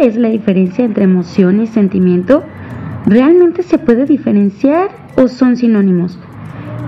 [0.00, 2.42] ¿Sabes cuál es la diferencia entre emoción y sentimiento?
[3.04, 6.18] ¿Realmente se puede diferenciar o son sinónimos?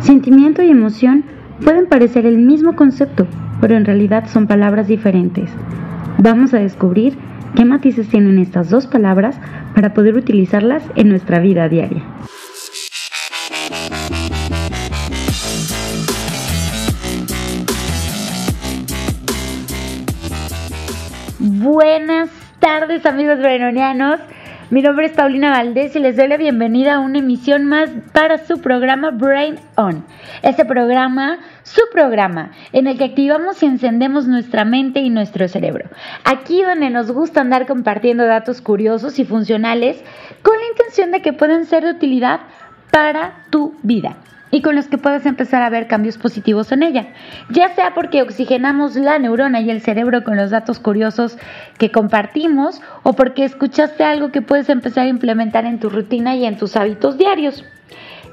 [0.01, 1.23] Sentimiento y emoción
[1.63, 3.27] pueden parecer el mismo concepto,
[3.61, 5.51] pero en realidad son palabras diferentes.
[6.17, 7.19] Vamos a descubrir
[7.55, 9.39] qué matices tienen estas dos palabras
[9.75, 12.03] para poder utilizarlas en nuestra vida diaria.
[22.79, 24.19] Tardes amigos brenonianos.
[24.71, 28.39] Mi nombre es Paulina Valdés y les doy la bienvenida a una emisión más para
[28.39, 30.03] su programa Brain On.
[30.41, 35.91] Este programa, su programa, en el que activamos y encendemos nuestra mente y nuestro cerebro.
[36.25, 40.03] Aquí donde nos gusta andar compartiendo datos curiosos y funcionales
[40.41, 42.41] con la intención de que puedan ser de utilidad
[42.91, 44.17] para tu vida
[44.53, 47.09] y con los que puedes empezar a ver cambios positivos en ella,
[47.49, 51.39] ya sea porque oxigenamos la neurona y el cerebro con los datos curiosos
[51.79, 56.45] que compartimos o porque escuchaste algo que puedes empezar a implementar en tu rutina y
[56.45, 57.65] en tus hábitos diarios.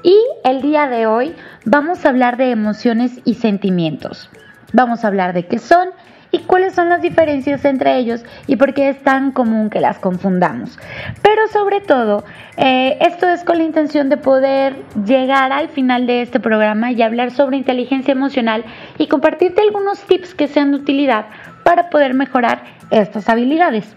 [0.02, 4.30] Y el día de hoy vamos a hablar de emociones y sentimientos.
[4.74, 5.88] Vamos a hablar de qué son
[6.32, 9.98] y cuáles son las diferencias entre ellos y por qué es tan común que las
[9.98, 10.78] confundamos.
[11.22, 12.24] Pero sobre todo,
[12.56, 17.02] eh, esto es con la intención de poder llegar al final de este programa y
[17.02, 18.64] hablar sobre inteligencia emocional
[18.98, 21.26] y compartirte algunos tips que sean de utilidad
[21.64, 23.96] para poder mejorar estas habilidades.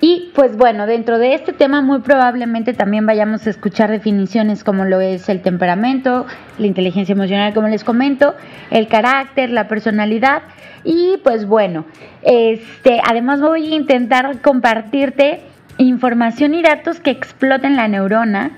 [0.00, 4.84] Y pues bueno, dentro de este tema muy probablemente también vayamos a escuchar definiciones como
[4.84, 6.26] lo es el temperamento,
[6.58, 8.36] la inteligencia emocional, como les comento,
[8.70, 10.42] el carácter, la personalidad.
[10.84, 11.84] Y pues bueno,
[12.22, 15.40] este, además voy a intentar compartirte
[15.78, 18.52] información y datos que exploten la neurona.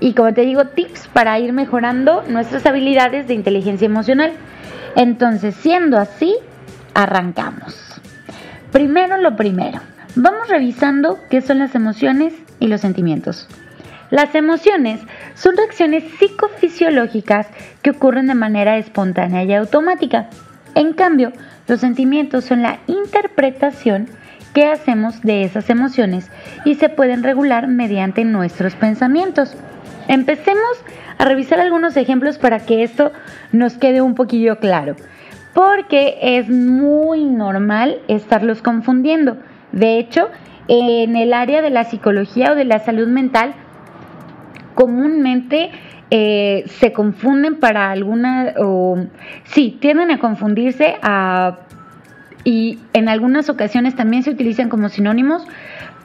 [0.00, 4.32] Y como te digo, tips para ir mejorando nuestras habilidades de inteligencia emocional.
[4.96, 6.34] Entonces, siendo así,
[6.94, 8.00] arrancamos.
[8.72, 9.80] Primero lo primero
[10.16, 13.48] Vamos revisando qué son las emociones y los sentimientos.
[14.10, 15.00] Las emociones
[15.34, 17.48] son reacciones psicofisiológicas
[17.82, 20.30] que ocurren de manera espontánea y automática.
[20.76, 21.32] En cambio,
[21.66, 24.06] los sentimientos son la interpretación
[24.52, 26.30] que hacemos de esas emociones
[26.64, 29.56] y se pueden regular mediante nuestros pensamientos.
[30.06, 30.84] Empecemos
[31.18, 33.10] a revisar algunos ejemplos para que esto
[33.50, 34.94] nos quede un poquillo claro,
[35.54, 39.38] porque es muy normal estarlos confundiendo.
[39.74, 40.30] De hecho,
[40.68, 43.54] en el área de la psicología o de la salud mental,
[44.76, 45.70] comúnmente
[46.10, 49.04] eh, se confunden para alguna, o
[49.42, 50.94] sí, tienden a confundirse
[52.44, 55.44] y en algunas ocasiones también se utilizan como sinónimos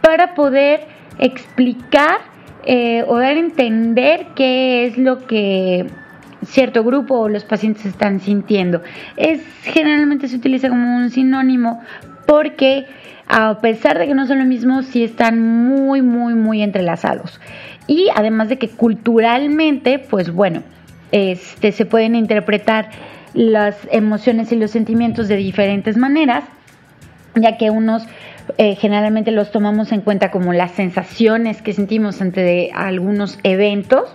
[0.02, 0.82] para poder
[1.20, 2.18] explicar
[2.66, 5.86] eh, o dar a entender qué es lo que
[6.44, 8.82] cierto grupo o los pacientes están sintiendo.
[9.16, 11.82] Es generalmente se utiliza como un sinónimo
[12.26, 12.88] porque
[13.30, 17.40] a pesar de que no son lo mismo, sí están muy, muy, muy entrelazados.
[17.86, 20.64] Y además de que culturalmente, pues bueno,
[21.12, 22.90] este, se pueden interpretar
[23.34, 26.44] las emociones y los sentimientos de diferentes maneras,
[27.36, 28.04] ya que unos
[28.58, 34.10] eh, generalmente los tomamos en cuenta como las sensaciones que sentimos ante algunos eventos,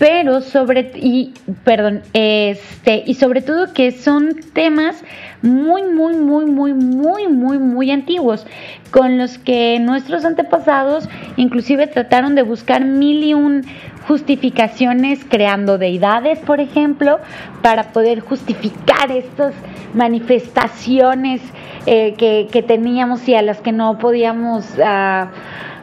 [0.00, 5.04] pero sobre y perdón, este y sobre todo que son temas
[5.42, 8.46] muy muy muy muy muy muy muy antiguos
[8.90, 11.06] con los que nuestros antepasados
[11.36, 13.66] inclusive trataron de buscar mil y un
[14.08, 17.18] justificaciones creando deidades, por ejemplo,
[17.62, 19.54] para poder justificar estas
[19.94, 21.42] manifestaciones
[21.86, 25.28] eh, que, teníamos y a las que no podíamos uh,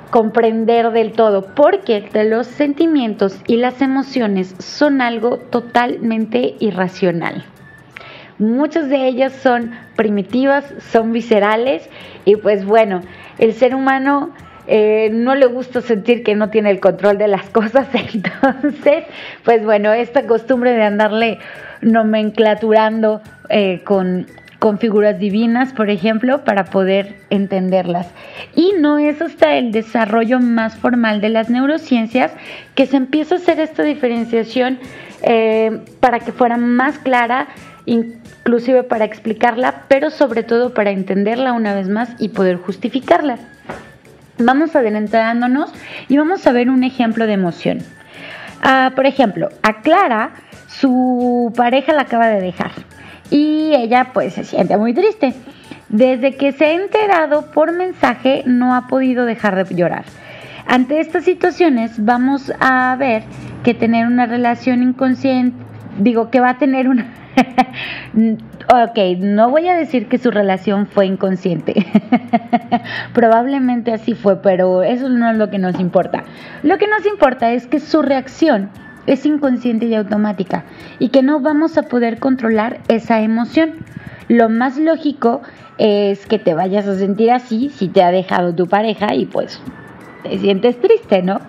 [0.09, 7.43] comprender del todo, porque los sentimientos y las emociones son algo totalmente irracional.
[8.39, 11.89] Muchas de ellas son primitivas, son viscerales
[12.23, 13.01] y pues bueno,
[13.39, 14.31] el ser humano
[14.67, 19.05] eh, no le gusta sentir que no tiene el control de las cosas, entonces,
[19.43, 21.39] pues bueno, esta costumbre de andarle
[21.81, 24.27] nomenclaturando eh, con
[24.59, 28.07] con figuras divinas, por ejemplo, para poder entenderlas.
[28.55, 32.31] Y no es hasta el desarrollo más formal de las neurociencias
[32.75, 34.79] que se empieza a hacer esta diferenciación
[35.21, 37.47] eh, para que fuera más clara,
[37.85, 43.37] inclusive para explicarla, pero sobre todo para entenderla una vez más y poder justificarla.
[44.39, 45.71] Vamos adelantándonos
[46.07, 47.79] y vamos a ver un ejemplo de emoción.
[48.61, 50.31] Ah, por ejemplo, a Clara
[50.67, 52.71] su pareja la acaba de dejar
[53.29, 55.33] y ella pues se siente muy triste.
[55.89, 60.05] Desde que se ha enterado por mensaje no ha podido dejar de llorar.
[60.67, 63.23] Ante estas situaciones vamos a ver
[63.63, 65.57] que tener una relación inconsciente,
[65.97, 67.07] digo que va a tener una,
[68.69, 71.73] Ok, no voy a decir que su relación fue inconsciente.
[73.13, 76.23] Probablemente así fue, pero eso no es lo que nos importa.
[76.63, 78.69] Lo que nos importa es que su reacción
[79.07, 80.65] es inconsciente y automática
[80.99, 83.75] y que no vamos a poder controlar esa emoción.
[84.27, 85.41] Lo más lógico
[85.77, 89.59] es que te vayas a sentir así si te ha dejado tu pareja y pues
[90.23, 91.39] te sientes triste, ¿no?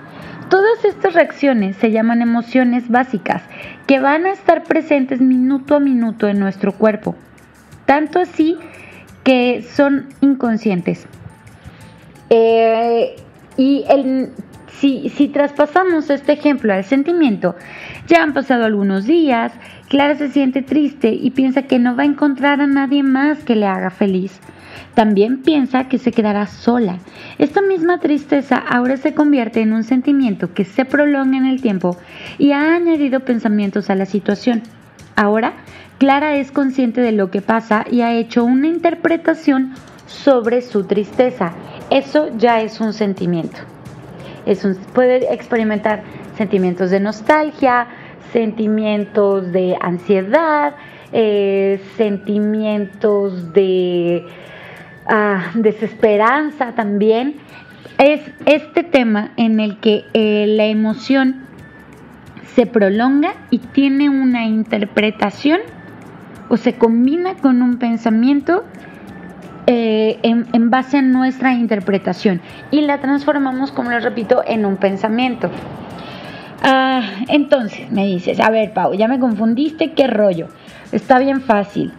[0.48, 3.42] Todas estas reacciones se llaman emociones básicas
[3.86, 7.16] que van a estar presentes minuto a minuto en nuestro cuerpo,
[7.84, 8.56] tanto así
[9.24, 11.06] que son inconscientes.
[12.30, 13.16] Eh,
[13.58, 13.84] y
[14.80, 17.56] si, traspasamos este ejemplo al sentimiento,
[18.06, 19.52] ya han pasado algunos días,
[19.88, 23.56] Clara se siente triste y piensa que no va a encontrar a nadie más que
[23.56, 24.38] le haga feliz.
[24.94, 26.98] También piensa que se quedará sola.
[27.38, 31.96] Esta misma tristeza ahora se convierte en un sentimiento que se prolonga en el tiempo
[32.38, 34.62] y ha añadido pensamientos a la situación.
[35.16, 35.54] Ahora,
[35.98, 39.74] Clara es consciente de lo que pasa y ha hecho una interpretación
[40.06, 41.52] sobre su tristeza.
[41.90, 43.58] Eso ya es un sentimiento.
[44.94, 46.02] Puede experimentar
[46.36, 47.86] sentimientos de nostalgia,
[48.32, 50.74] sentimientos de ansiedad,
[51.12, 54.26] eh, sentimientos de
[55.54, 57.36] desesperanza también,
[57.98, 61.46] es este tema en el que eh, la emoción
[62.54, 65.60] se prolonga y tiene una interpretación
[66.48, 68.64] o se combina con un pensamiento
[69.70, 75.50] eh, en, base a nuestra interpretación y la transformamos, como les repito, en un pensamiento.
[76.62, 80.48] Ah, entonces me dices, a ver, Pau, ya me confundiste, qué rollo.
[80.90, 81.92] Está bien fácil.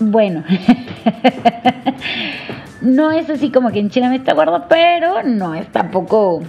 [0.00, 0.42] Bueno,
[2.80, 6.42] no es así como que en China me está guardo, pero no es tampoco.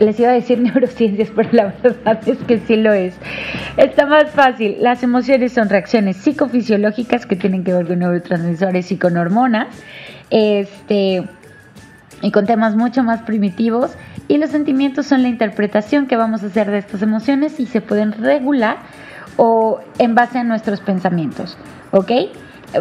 [0.00, 3.14] Les iba a decir neurociencias, pero la verdad es que sí lo es.
[3.76, 4.76] Está más fácil.
[4.80, 9.68] Las emociones son reacciones psicofisiológicas que tienen que ver con neurotransmisores y con hormonas.
[10.30, 11.24] Este
[12.22, 13.96] y con temas mucho más primitivos.
[14.28, 17.82] Y los sentimientos son la interpretación que vamos a hacer de estas emociones y se
[17.82, 18.78] pueden regular
[19.36, 21.58] o en base a nuestros pensamientos.
[21.90, 22.10] ¿Ok?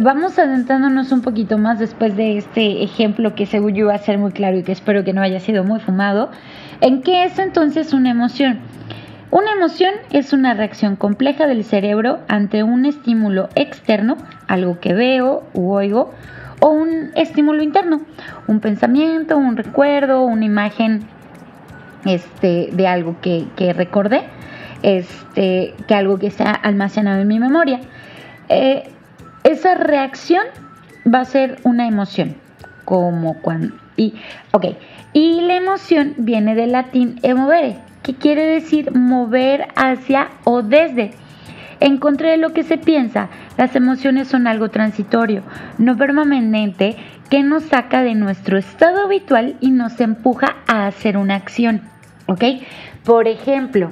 [0.01, 4.17] Vamos adentrándonos un poquito más después de este ejemplo que según yo va a ser
[4.17, 6.31] muy claro y que espero que no haya sido muy fumado.
[6.83, 8.59] ¿En qué es entonces una emoción?
[9.31, 14.17] Una emoción es una reacción compleja del cerebro ante un estímulo externo,
[14.49, 16.11] algo que veo u oigo,
[16.59, 18.01] o un estímulo interno,
[18.47, 21.05] un pensamiento, un recuerdo, una imagen
[22.03, 24.23] este, de algo que, recordé,
[24.81, 27.79] este, que algo que está almacenado en mi memoria.
[28.49, 28.91] Eh,
[29.45, 30.43] esa reacción
[31.07, 32.35] va a ser una emoción,
[32.83, 33.73] como cuando...
[33.95, 34.15] Y,
[34.51, 34.65] ok,
[35.13, 41.11] y la emoción viene del latín emovere, que quiere decir mover hacia o desde.
[41.79, 45.43] En contra de lo que se piensa, las emociones son algo transitorio,
[45.77, 46.97] no permanente,
[47.29, 51.81] que nos saca de nuestro estado habitual y nos empuja a hacer una acción.
[52.27, 52.43] ¿Ok?
[53.03, 53.91] Por ejemplo,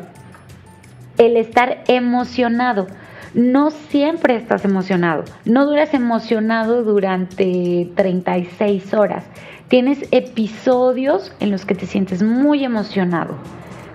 [1.18, 2.88] el estar emocionado
[3.34, 9.24] no siempre estás emocionado, no duras emocionado durante 36 horas.
[9.72, 13.36] Tienes episodios en los que te sientes muy emocionado.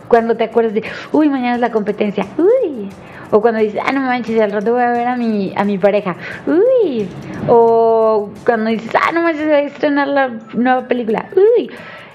[0.08, 2.88] Cuando te acuerdas de, uy, mañana es la competencia, uy.
[3.30, 5.76] O cuando dices, ah, no manches, al rato voy a ver a mi, a mi
[5.76, 6.16] pareja,
[6.46, 7.06] uy.
[7.46, 11.70] O cuando dices, ah, no manches, voy a estrenar la nueva película, uy.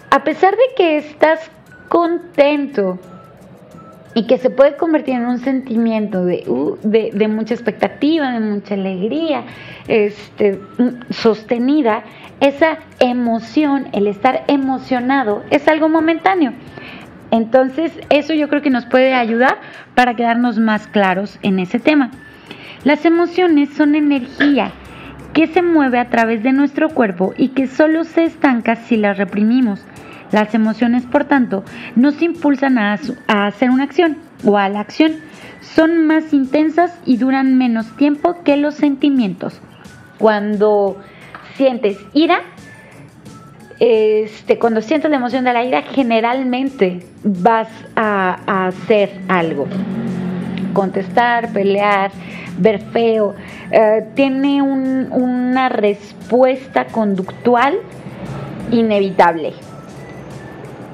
[0.09, 1.51] A pesar de que estás
[1.87, 2.97] contento
[4.13, 8.73] y que se puede convertir en un sentimiento uh, de, de, mucha expectativa, de mucha
[8.73, 9.43] alegría,
[9.87, 10.59] este,
[11.09, 12.03] sostenida,
[12.39, 16.53] esa emoción, el estar emocionado, es algo momentáneo.
[17.31, 19.57] Entonces, eso yo creo que nos puede ayudar
[19.95, 22.11] para quedarnos más claros en ese tema.
[22.83, 24.71] Las emociones son energía
[25.33, 29.17] que se mueve a través de nuestro cuerpo y que solo se estanca si las
[29.17, 29.85] reprimimos.
[30.31, 31.63] Las emociones, por tanto,
[31.95, 32.97] nos impulsan a,
[33.27, 35.13] hacer una acción o a la acción.
[35.61, 39.59] Son más intensas y duran menos tiempo que los sentimientos.
[40.17, 40.97] Cuando
[41.55, 42.41] sientes ira,
[43.79, 49.67] este, cuando sientes la emoción de la ira, generalmente vas a, hacer algo.
[50.73, 52.11] Contestar, pelear,
[52.57, 53.35] ver feo.
[53.71, 57.75] Eh, tiene una respuesta conductual
[58.71, 59.53] inevitable.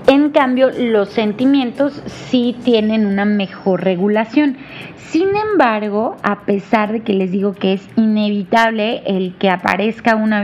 [0.07, 4.55] En cambio, los sentimientos sí tienen una mejor regulación.
[4.95, 10.41] Sin embargo, a pesar de que les digo que es inevitable el que aparezca una,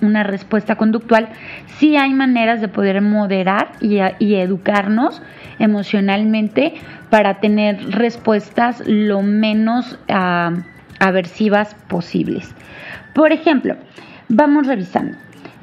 [0.00, 1.28] una respuesta conductual,
[1.78, 3.98] sí hay maneras de poder moderar y,
[4.36, 5.20] educarnos
[5.58, 6.74] emocionalmente
[7.10, 10.52] para tener respuestas lo menos ah,
[11.00, 12.54] aversivas posibles.
[13.12, 13.74] Por ejemplo,
[14.28, 15.18] vamos revisando.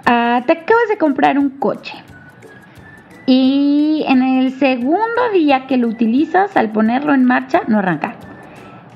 [0.06, 1.94] Ah, te acabas de comprar un coche
[3.28, 8.16] y en el segundo día que lo utilizas, al ponerlo en marcha, no arranca.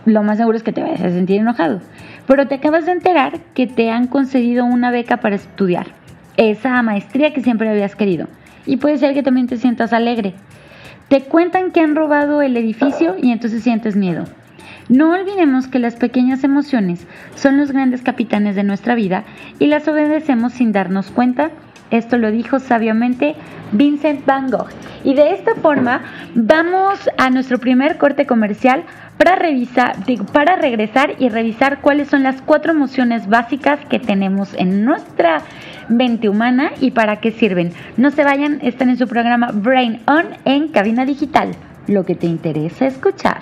[0.06, 1.82] Lo más seguro es que te vayas a sentir enojado.
[2.28, 5.88] Pero te acabas de enterar que te han concedido una beca para estudiar.
[6.38, 8.28] Esa maestría que siempre habías querido.
[8.66, 10.34] Y puede ser que también te sientas alegre.
[11.10, 14.24] Te cuentan que han robado el edificio y entonces sientes miedo.
[14.88, 19.26] No olvidemos que las pequeñas emociones son los grandes capitanes de nuestra vida
[19.60, 21.52] y las obedecemos sin darnos cuenta.
[21.92, 23.36] Esto lo dijo sabiamente
[23.72, 24.70] Vincent Van Gogh.
[25.04, 26.02] Y de esta forma
[26.34, 28.84] vamos a nuestro primer corte comercial
[29.18, 29.96] para, revisar,
[30.34, 35.42] para regresar y revisar cuáles son las cuatro emociones básicas que tenemos en nuestra
[35.90, 37.72] mente humana y para qué sirven.
[37.98, 41.52] No se vayan, están en su programa Brain On en cabina digital.
[41.88, 43.42] Lo que te interesa escuchar.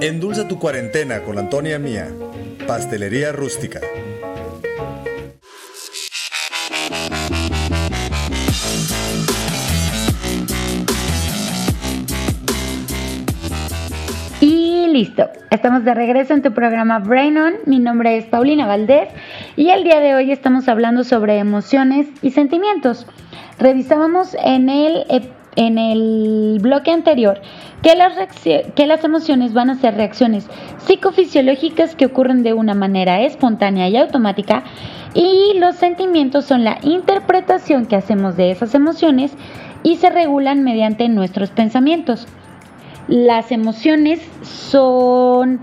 [0.00, 2.08] Endulza tu cuarentena con Antonia Mía,
[2.66, 3.80] Pastelería Rústica.
[14.92, 17.54] listo, estamos de regreso en tu programa Brain On.
[17.64, 19.08] Mi nombre es Paulina Valdés
[19.56, 23.06] y el día de hoy estamos hablando sobre emociones y sentimientos.
[23.58, 25.04] Revisábamos en el,
[25.56, 27.40] en el bloque anterior
[27.82, 30.46] que las, que las emociones van a ser reacciones
[30.86, 34.62] psicofisiológicas que ocurren de una manera espontánea y automática
[35.14, 39.32] y los sentimientos son la interpretación que hacemos de esas emociones
[39.82, 42.28] y se regulan mediante nuestros pensamientos
[43.08, 45.60] las emociones son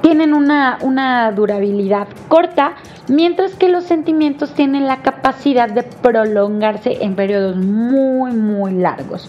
[0.00, 2.74] tienen una, una, durabilidad corta,
[3.08, 9.28] mientras que los sentimientos tienen la capacidad de prolongarse en periodos muy, muy largos.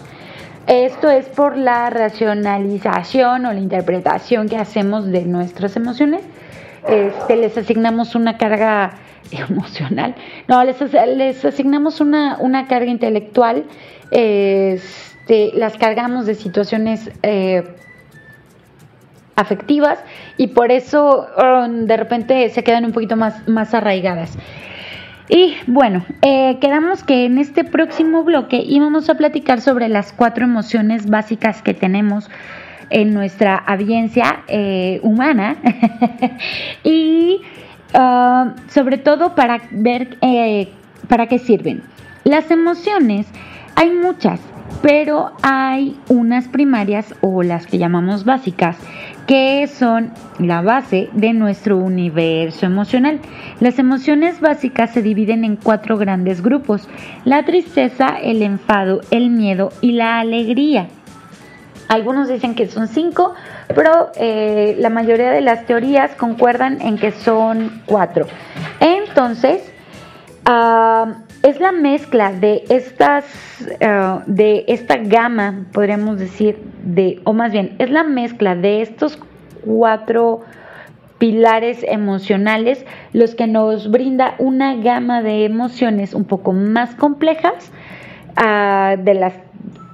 [0.66, 6.22] Esto es por la racionalización o la interpretación que hacemos de nuestras emociones.
[6.88, 8.92] Este, les asignamos una carga
[9.30, 10.14] emocional,
[10.48, 13.64] no, les, les asignamos una, una carga intelectual.
[14.10, 17.62] Este, las cargamos de situaciones eh,
[19.36, 19.98] afectivas
[20.36, 24.36] y por eso um, de repente se quedan un poquito más, más arraigadas.
[25.30, 30.44] Y bueno, eh, quedamos que en este próximo bloque íbamos a platicar sobre las cuatro
[30.44, 32.28] emociones básicas que tenemos
[32.90, 35.56] en nuestra audiencia eh, humana
[36.82, 37.42] y
[37.94, 40.18] uh, sobre todo para ver
[41.06, 41.84] para qué sirven.
[42.24, 43.28] Las emociones,
[43.76, 44.40] hay muchas,
[44.82, 48.76] pero hay unas primarias o las que llamamos básicas
[49.30, 53.20] que son la base de nuestro universo emocional.
[53.60, 56.88] Las emociones básicas se dividen en cuatro grandes grupos,
[57.24, 60.88] la tristeza, el enfado, el miedo y la alegría.
[61.86, 63.34] Algunos dicen que son cinco,
[63.72, 68.26] pero eh, la mayoría de las teorías concuerdan en que son cuatro.
[68.80, 69.62] Entonces,
[70.44, 73.24] ah, es la mezcla de estas,
[73.80, 79.18] eh, de esta gama, podríamos decir, de, o más bien, es la mezcla de estos
[79.64, 80.42] cuatro
[81.18, 87.70] pilares emocionales los que nos brinda una gama de emociones un poco más complejas
[88.36, 89.34] ah, de las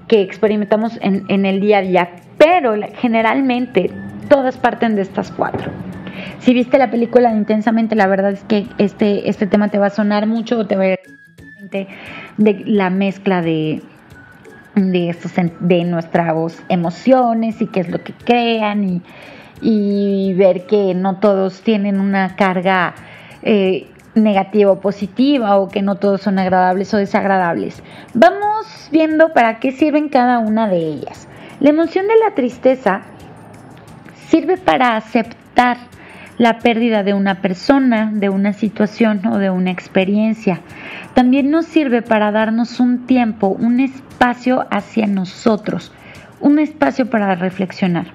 [0.06, 3.90] que experimentamos en, en el día a día, pero generalmente
[4.28, 5.72] todas parten de estas cuatro.
[6.38, 9.90] Si viste la película Intensamente, la verdad es que este, este tema te va a
[9.90, 10.96] sonar mucho o te va a
[11.70, 11.88] de
[12.66, 13.82] la mezcla de,
[14.74, 15.16] de,
[15.60, 19.02] de nuestras emociones y qué es lo que crean y,
[19.60, 22.94] y ver que no todos tienen una carga
[23.42, 27.82] eh, negativa o positiva o que no todos son agradables o desagradables.
[28.14, 31.28] Vamos viendo para qué sirven cada una de ellas.
[31.60, 33.02] La emoción de la tristeza
[34.28, 35.78] sirve para aceptar
[36.38, 40.60] la pérdida de una persona, de una situación o de una experiencia.
[41.14, 45.92] También nos sirve para darnos un tiempo, un espacio hacia nosotros,
[46.40, 48.06] un espacio para reflexionar.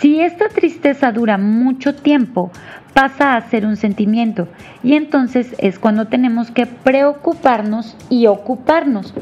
[0.00, 2.50] Si esta tristeza dura mucho tiempo,
[2.94, 4.48] pasa a ser un sentimiento
[4.82, 9.14] y entonces es cuando tenemos que preocuparnos y ocuparnos.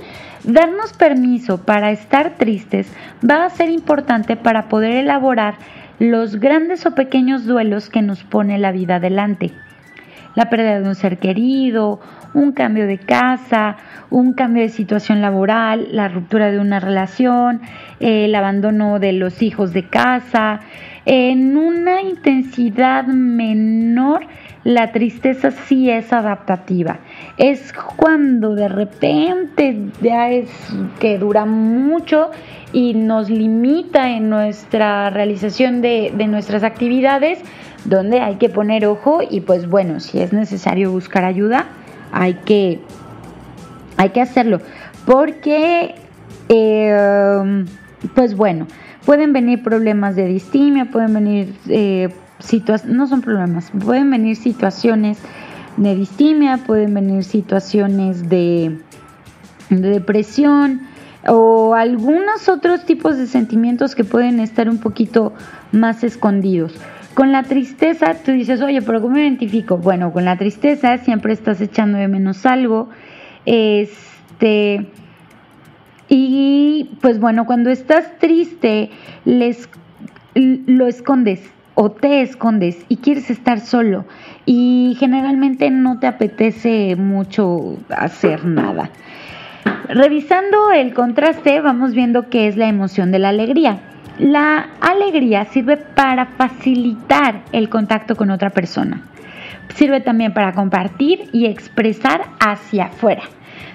[0.44, 2.90] Darnos permiso para estar tristes
[3.28, 5.56] va a ser importante para poder elaborar
[5.98, 9.52] los grandes o pequeños duelos que nos pone la vida adelante.
[10.34, 12.00] La pérdida de un ser querido,
[12.34, 13.76] un cambio de casa,
[14.10, 17.60] un cambio de situación laboral, la ruptura de una relación,
[17.98, 20.60] el abandono de los hijos de casa,
[21.06, 24.26] en una intensidad menor
[24.64, 26.98] la tristeza sí es adaptativa.
[27.36, 30.50] Es cuando de repente ya es
[31.00, 32.30] que dura mucho
[32.72, 37.40] y nos limita en nuestra realización de, de nuestras actividades,
[37.84, 41.66] donde hay que poner ojo y pues bueno, si es necesario buscar ayuda,
[42.12, 42.80] hay que,
[43.96, 44.60] hay que hacerlo.
[45.06, 45.94] Porque,
[46.48, 47.64] eh,
[48.14, 48.66] pues bueno,
[49.04, 52.08] pueden venir problemas de distimia, pueden venir eh,
[52.86, 55.18] no son problemas, pueden venir situaciones
[55.76, 58.78] de distimia, pueden venir situaciones de,
[59.70, 60.82] de depresión
[61.26, 65.32] o algunos otros tipos de sentimientos que pueden estar un poquito
[65.72, 66.74] más escondidos.
[67.14, 69.76] Con la tristeza, tú dices, oye, pero ¿cómo me identifico?
[69.76, 72.90] Bueno, con la tristeza siempre estás echando de menos algo.
[73.44, 74.86] Este.
[76.08, 78.90] Y pues bueno, cuando estás triste,
[79.24, 79.68] les,
[80.34, 81.40] lo escondes
[81.80, 84.04] o te escondes y quieres estar solo
[84.44, 88.90] y generalmente no te apetece mucho hacer nada.
[89.88, 93.78] Revisando el contraste, vamos viendo qué es la emoción de la alegría.
[94.18, 99.02] La alegría sirve para facilitar el contacto con otra persona.
[99.76, 103.22] Sirve también para compartir y expresar hacia afuera.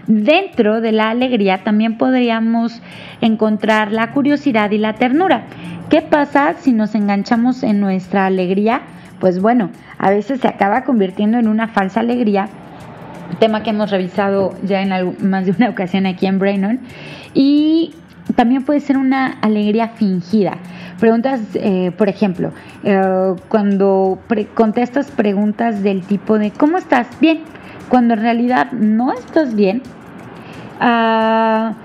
[0.07, 2.81] Dentro de la alegría también podríamos
[3.21, 5.45] encontrar la curiosidad y la ternura.
[5.93, 8.82] ¿Qué pasa si nos enganchamos en nuestra alegría?
[9.19, 12.49] Pues bueno, a veces se acaba convirtiendo en una falsa alegría,
[13.39, 14.89] tema que hemos revisado ya en
[15.29, 16.79] más de una ocasión aquí en Brainon.
[17.36, 17.93] Y
[18.36, 20.58] también puede ser una alegría fingida.
[20.99, 22.53] Preguntas, eh, por ejemplo,
[22.84, 24.17] eh, cuando
[24.56, 27.08] contestas preguntas del tipo de ¿cómo estás?
[27.21, 27.41] Bien,
[27.88, 29.84] cuando en realidad no estás bien,
[30.79, 31.75] ah,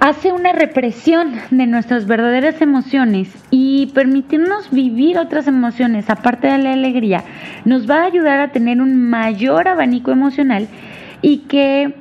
[0.00, 6.72] hace una represión de nuestras verdaderas emociones y permitirnos vivir otras emociones aparte de la
[6.72, 7.24] alegría
[7.64, 10.68] nos va a ayudar a tener un mayor abanico emocional
[11.22, 11.94] y que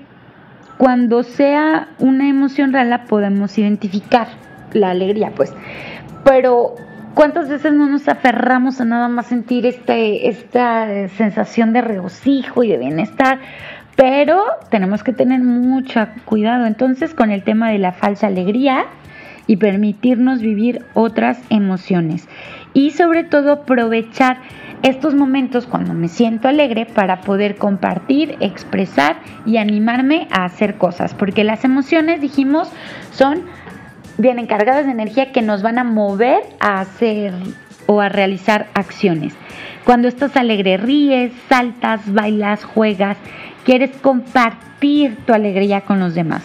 [0.78, 4.28] cuando sea una emoción real la podemos identificar,
[4.74, 5.54] la alegría, pues.
[6.26, 6.76] Pero
[7.14, 12.70] ¿cuántas veces no nos aferramos a nada más sentir este, esta sensación de regocijo y
[12.70, 13.40] de bienestar?
[13.96, 18.86] Pero tenemos que tener mucho cuidado entonces con el tema de la falsa alegría
[19.48, 22.28] y permitirnos vivir otras emociones.
[22.74, 24.38] Y sobre todo aprovechar
[24.84, 31.14] estos momentos cuando me siento alegre para poder compartir, expresar y animarme a hacer cosas,
[31.14, 32.70] porque las emociones, dijimos,
[33.12, 33.44] son
[34.18, 37.34] bien encargadas de energía que nos van a mover a hacer
[37.88, 39.36] o a realizar acciones.
[39.86, 43.18] Cuando estás alegre, ríes, saltas, bailas, juegas,
[43.66, 46.44] quieres compartir tu alegría con los demás.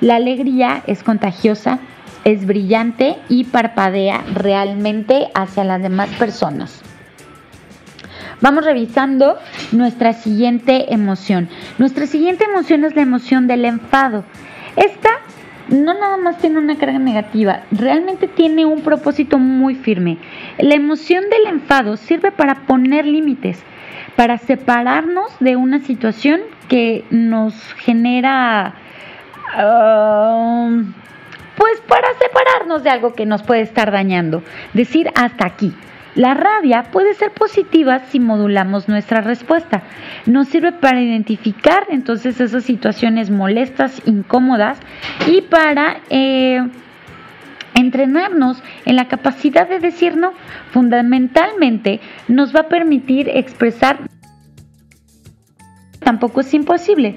[0.00, 1.80] La alegría es contagiosa,
[2.24, 6.82] es brillante y parpadea realmente hacia las demás personas.
[8.40, 9.36] Vamos revisando
[9.72, 11.48] nuestra siguiente emoción.
[11.78, 14.22] Nuestra siguiente emoción es la emoción del enfado.
[14.76, 15.10] Esta
[15.68, 20.18] no nada más tiene una carga negativa, realmente tiene un propósito muy firme.
[20.58, 23.62] La emoción del enfado sirve para poner límites,
[24.18, 28.74] para separarnos de una situación que nos genera...
[29.56, 30.92] Um,
[31.56, 34.42] pues para separarnos de algo que nos puede estar dañando.
[34.74, 35.72] Decir hasta aquí.
[36.16, 39.82] La rabia puede ser positiva si modulamos nuestra respuesta.
[40.26, 44.80] Nos sirve para identificar entonces esas situaciones molestas, incómodas
[45.28, 46.66] y para eh,
[47.78, 50.32] entrenarnos en la capacidad de decir no.
[50.70, 53.98] Fundamentalmente nos va a permitir expresar
[56.00, 57.16] tampoco es imposible.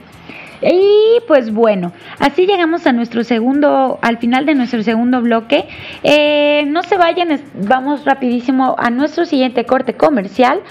[0.62, 5.67] Y pues bueno, así llegamos a nuestro segundo, al final de nuestro segundo bloque.
[6.04, 7.30] Eh, no se vayan,
[7.67, 10.62] vamos rapidísimo a nuestro siguiente corte comercial.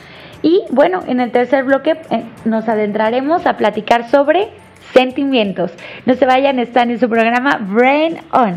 [0.42, 4.48] Y bueno, en el tercer bloque eh, nos adentraremos a platicar sobre
[4.92, 5.72] sentimientos.
[6.06, 8.56] No se vayan, están en su programa Brain On.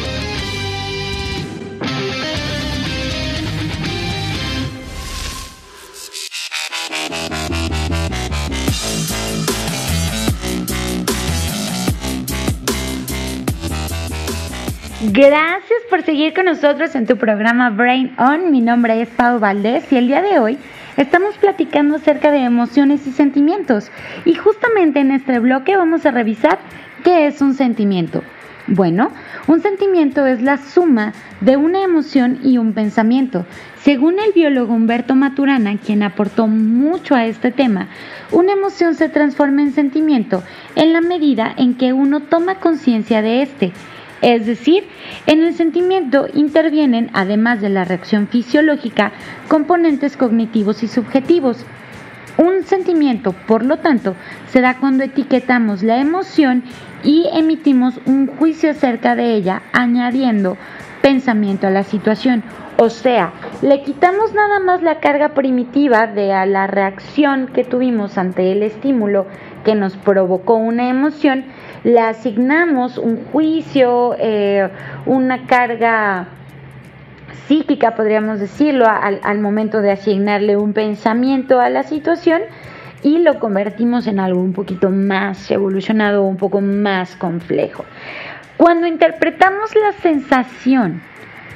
[15.13, 18.49] Gracias por seguir con nosotros en tu programa Brain On.
[18.49, 20.57] Mi nombre es Pau Valdés y el día de hoy
[20.95, 23.91] estamos platicando acerca de emociones y sentimientos.
[24.23, 26.59] Y justamente en este bloque vamos a revisar
[27.03, 28.23] qué es un sentimiento.
[28.67, 29.11] Bueno,
[29.47, 33.45] un sentimiento es la suma de una emoción y un pensamiento.
[33.81, 37.89] Según el biólogo Humberto Maturana, quien aportó mucho a este tema,
[38.31, 40.41] una emoción se transforma en sentimiento
[40.77, 43.73] en la medida en que uno toma conciencia de este
[44.21, 44.87] es decir,
[45.25, 49.11] en el sentimiento intervienen, además de la reacción fisiológica,
[49.47, 51.65] componentes cognitivos y subjetivos.
[52.37, 54.15] Un sentimiento, por lo tanto,
[54.47, 56.63] se da cuando etiquetamos la emoción
[57.03, 60.57] y emitimos un juicio acerca de ella, añadiendo
[61.01, 62.43] pensamiento a la situación.
[62.77, 68.51] O sea, le quitamos nada más la carga primitiva de la reacción que tuvimos ante
[68.51, 69.25] el estímulo
[69.63, 71.45] que nos provocó una emoción
[71.83, 74.69] le asignamos un juicio, eh,
[75.05, 76.27] una carga
[77.47, 82.41] psíquica, podríamos decirlo, al, al momento de asignarle un pensamiento a la situación
[83.03, 87.85] y lo convertimos en algo un poquito más evolucionado, un poco más complejo.
[88.57, 91.01] Cuando interpretamos la sensación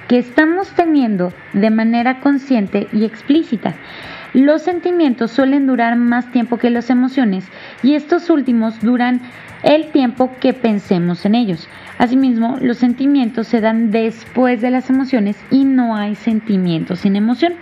[0.08, 3.76] que estamos teniendo de manera consciente y explícita,
[4.34, 7.48] los sentimientos suelen durar más tiempo que las emociones
[7.84, 9.22] y estos últimos duran
[9.64, 11.68] el tiempo que pensemos en ellos.
[11.98, 17.54] Asimismo, los sentimientos se dan después de las emociones y no hay sentimientos sin emoción.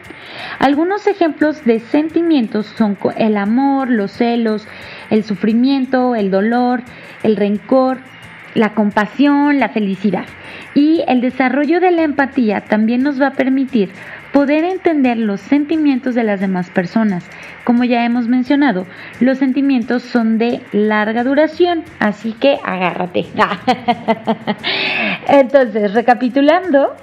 [0.59, 4.67] Algunos ejemplos de sentimientos son el amor, los celos,
[5.09, 6.81] el sufrimiento, el dolor,
[7.21, 7.99] el rencor,
[8.55, 10.25] la compasión, la felicidad.
[10.75, 13.89] Y el desarrollo de la empatía también nos va a permitir
[14.33, 17.23] poder entender los sentimientos de las demás personas.
[17.63, 18.85] Como ya hemos mencionado,
[19.21, 23.27] los sentimientos son de larga duración, así que agárrate.
[25.29, 26.95] Entonces, recapitulando,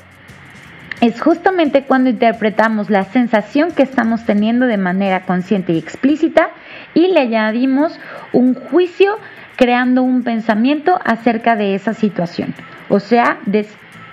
[1.01, 6.51] es justamente cuando interpretamos la sensación que estamos teniendo de manera consciente y explícita
[6.95, 7.99] y le añadimos
[8.33, 9.17] un juicio
[9.57, 12.55] creando un pensamiento acerca de esa situación.
[12.89, 13.39] O sea,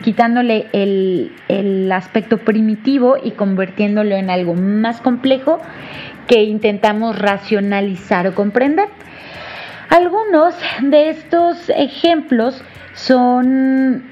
[0.03, 5.59] quitándole el, aspecto primitivo y convirtiéndolo en algo más complejo
[6.27, 8.89] que intentamos racionalizar o comprender.
[9.89, 12.61] Algunos de estos ejemplos
[12.93, 14.03] son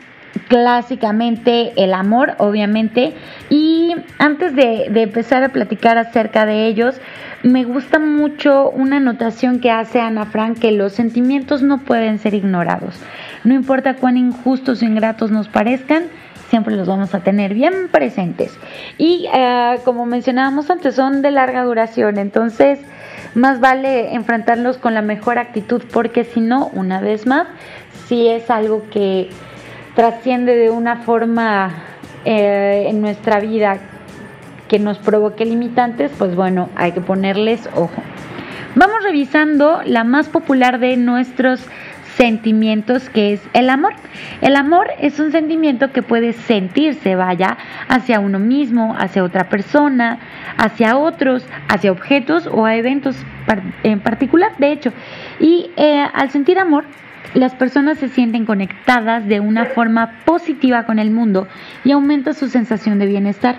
[0.47, 3.13] clásicamente el amor, obviamente,
[3.49, 6.99] y antes de, de, empezar a platicar acerca de ellos,
[7.43, 12.33] me gusta mucho una anotación que hace Ana Frank, que los sentimientos no pueden ser
[12.33, 13.01] ignorados.
[13.45, 16.05] No importa cuán injustos o ingratos nos parezcan,
[16.49, 18.57] siempre los vamos a tener bien presentes.
[18.97, 22.79] Y eh, como mencionábamos antes, son de larga duración, entonces
[23.35, 27.47] más vale enfrentarlos con la mejor actitud porque si no, una vez más,
[28.07, 29.29] si es algo que
[29.95, 31.71] trasciende de una forma
[32.25, 33.77] eh, en nuestra vida
[34.67, 38.01] que nos provoque limitantes, pues bueno, hay que ponerles ojo.
[38.73, 41.65] Vamos revisando la más popular de nuestros
[42.15, 43.93] sentimientos que es el amor.
[44.41, 50.19] El amor es un sentimiento que puede sentirse, vaya, hacia uno mismo, hacia otra persona,
[50.57, 53.17] hacia otros, hacia objetos o a eventos
[53.83, 54.93] en particular, de hecho.
[55.39, 56.85] Y eh, al sentir amor,
[57.33, 61.47] las personas se sienten conectadas de una forma positiva con el mundo
[61.83, 63.57] y aumenta su sensación de bienestar.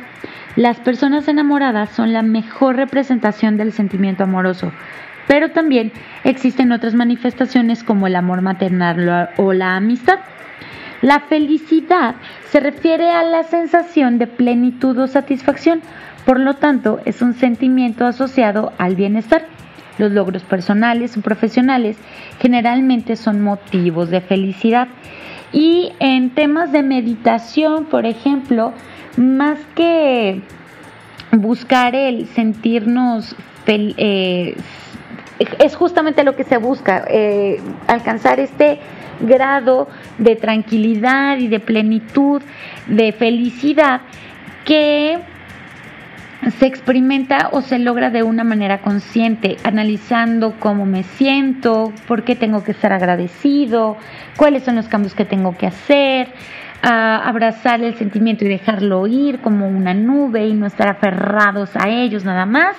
[0.57, 4.73] Las personas enamoradas son la mejor representación del sentimiento amoroso
[5.27, 5.93] pero también
[6.25, 10.19] existen otras manifestaciones como el amor maternal o la amistad.
[11.03, 12.17] La felicidad
[12.51, 15.83] se refiere a la sensación de plenitud o satisfacción,
[16.25, 19.47] por lo tanto es un sentimiento asociado al bienestar.
[19.99, 21.97] Los logros personales o profesionales
[22.41, 24.89] generalmente son motivos de felicidad.
[25.53, 28.73] Y en temas de meditación, por ejemplo,
[29.17, 30.43] más que
[31.33, 33.35] buscar el sentirnos
[33.67, 34.57] eh,
[35.39, 38.79] es justamente lo que se busca, eh, alcanzar este
[39.21, 42.43] grado de tranquilidad y de plenitud,
[42.87, 44.03] de felicidad
[44.65, 45.19] que
[46.59, 52.37] se experimenta o se logra de una manera consciente, analizando cómo me siento, por qué
[52.37, 53.97] tengo que estar agradecido,
[54.37, 56.29] cuáles son los cambios que tengo que hacer,
[56.83, 62.25] abrazar el sentimiento y dejarlo ir como una nube y no estar aferrados a ellos
[62.25, 62.77] nada más.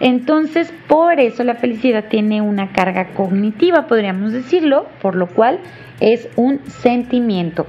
[0.00, 5.58] Entonces, por eso la felicidad tiene una carga cognitiva, podríamos decirlo, por lo cual
[6.00, 7.66] es un sentimiento.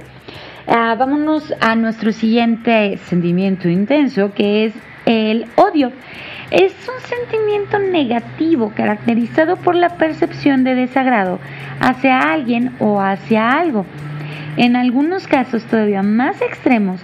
[0.66, 4.74] Ah, vámonos a nuestro siguiente sentimiento intenso, que es
[5.06, 5.90] el odio.
[6.50, 11.38] Es un sentimiento negativo caracterizado por la percepción de desagrado
[11.80, 13.86] hacia alguien o hacia algo.
[14.56, 17.00] En algunos casos todavía más extremos,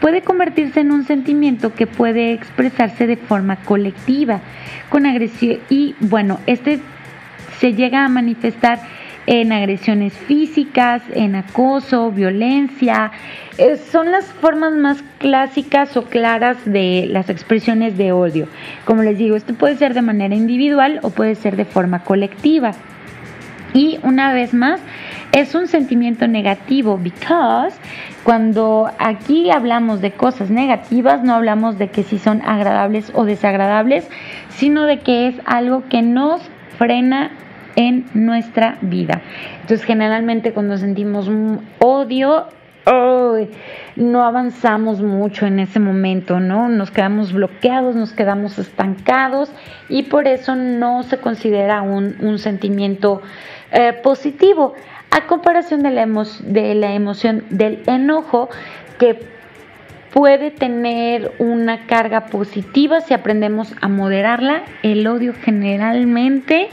[0.00, 4.40] puede convertirse en un sentimiento que puede expresarse de forma colectiva,
[4.88, 6.80] con agresión y bueno, este
[7.58, 8.80] se llega a manifestar
[9.26, 13.12] en agresiones físicas, en acoso, violencia.
[13.58, 18.48] Eh, son las formas más clásicas o claras de las expresiones de odio.
[18.84, 22.72] Como les digo, esto puede ser de manera individual o puede ser de forma colectiva.
[23.74, 24.80] Y una vez más,
[25.32, 27.74] es un sentimiento negativo because
[28.24, 34.08] cuando aquí hablamos de cosas negativas no hablamos de que si son agradables o desagradables,
[34.48, 36.42] sino de que es algo que nos
[36.78, 37.30] frena
[37.76, 39.22] en nuestra vida.
[39.62, 41.30] Entonces generalmente cuando sentimos
[41.78, 42.46] odio,
[43.96, 46.68] no avanzamos mucho en ese momento, ¿no?
[46.68, 49.52] Nos quedamos bloqueados, nos quedamos estancados
[49.88, 53.22] y por eso no se considera un, un sentimiento
[53.72, 54.74] eh, positivo,
[55.10, 58.48] a comparación de la, emoción del enojo
[58.98, 59.18] que
[60.12, 64.62] puede tener una carga positiva si aprendemos a moderarla.
[64.82, 66.68] El odio generalmente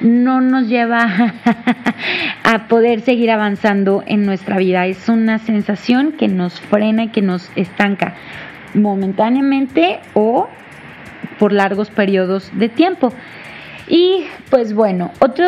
[0.00, 1.06] no nos lleva
[2.44, 4.86] a poder seguir avanzando en nuestra vida.
[4.86, 8.14] Es una sensación que nos frena y que nos estanca
[8.74, 10.48] momentáneamente o
[11.38, 13.12] por largos periodos de tiempo.
[13.88, 15.46] Y pues bueno, otro,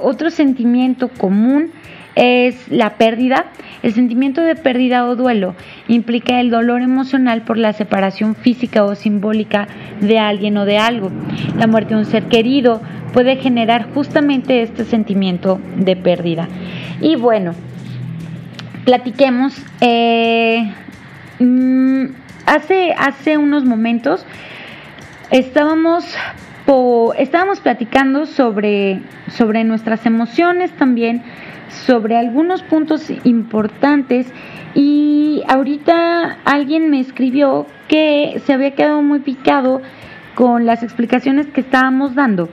[0.00, 1.72] otro sentimiento común
[2.14, 3.46] es la pérdida.
[3.82, 5.56] El sentimiento de pérdida o duelo
[5.88, 9.66] implica el dolor emocional por la separación física o simbólica
[10.00, 11.10] de alguien o de algo.
[11.56, 12.80] La muerte de un ser querido
[13.12, 16.48] puede generar justamente este sentimiento de pérdida.
[17.00, 17.54] Y bueno,
[18.84, 19.54] platiquemos.
[19.80, 20.72] Eh,
[21.40, 22.04] mm,
[22.46, 24.24] hace, hace unos momentos
[25.30, 26.04] estábamos
[27.18, 31.22] estábamos platicando sobre, sobre nuestras emociones también,
[31.86, 34.32] sobre algunos puntos importantes
[34.74, 39.82] y ahorita alguien me escribió que se había quedado muy picado
[40.34, 42.48] con las explicaciones que estábamos dando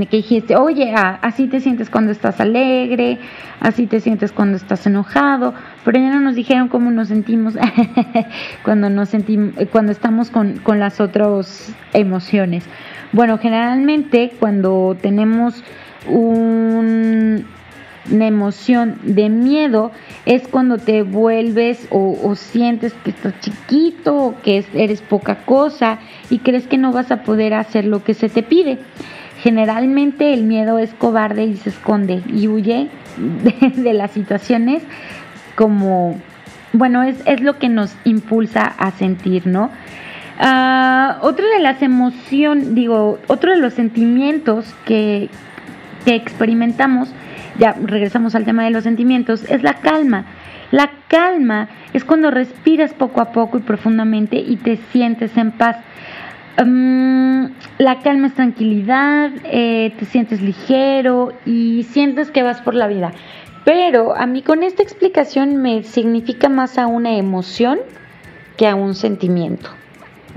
[0.00, 3.18] que dijiste, oye, ah, así te sientes cuando estás alegre,
[3.60, 5.54] así te sientes cuando estás enojado,
[5.84, 7.54] pero ya no nos dijeron cómo nos sentimos
[8.64, 12.64] cuando nos sentimos, cuando estamos con, con las otras emociones.
[13.12, 15.62] Bueno, generalmente cuando tenemos
[16.08, 17.46] un,
[18.10, 19.92] una emoción de miedo
[20.26, 25.98] es cuando te vuelves o, o, sientes que estás chiquito que eres poca cosa
[26.30, 28.78] y crees que no vas a poder hacer lo que se te pide.
[29.44, 32.88] Generalmente el miedo es cobarde y se esconde y huye
[33.76, 34.82] de, las situaciones
[35.54, 36.18] como,
[36.72, 39.64] bueno, es, es, lo que nos impulsa a sentir, ¿no?
[40.40, 45.28] Uh, otro de las emociones, digo, otro de los sentimientos que,
[46.06, 47.10] que experimentamos,
[47.58, 50.24] ya regresamos al tema de los sentimientos, es la calma.
[50.70, 55.76] La calma es cuando respiras poco a poco y profundamente y te sientes en paz.
[56.62, 57.46] Mm,
[57.78, 63.12] la calma es tranquilidad, eh, te sientes ligero y sientes que vas por la vida.
[63.64, 67.80] Pero a mí con esta explicación me significa más a una emoción
[68.56, 69.70] que a un sentimiento.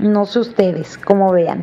[0.00, 1.62] No sé ustedes, cómo vean.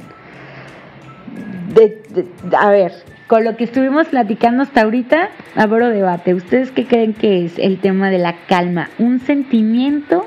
[2.58, 2.94] a ver,
[3.28, 6.34] con lo que estuvimos platicando hasta ahorita, abro debate.
[6.34, 8.90] ¿Ustedes qué creen que es el tema de la calma?
[9.00, 10.26] ¿Un sentimiento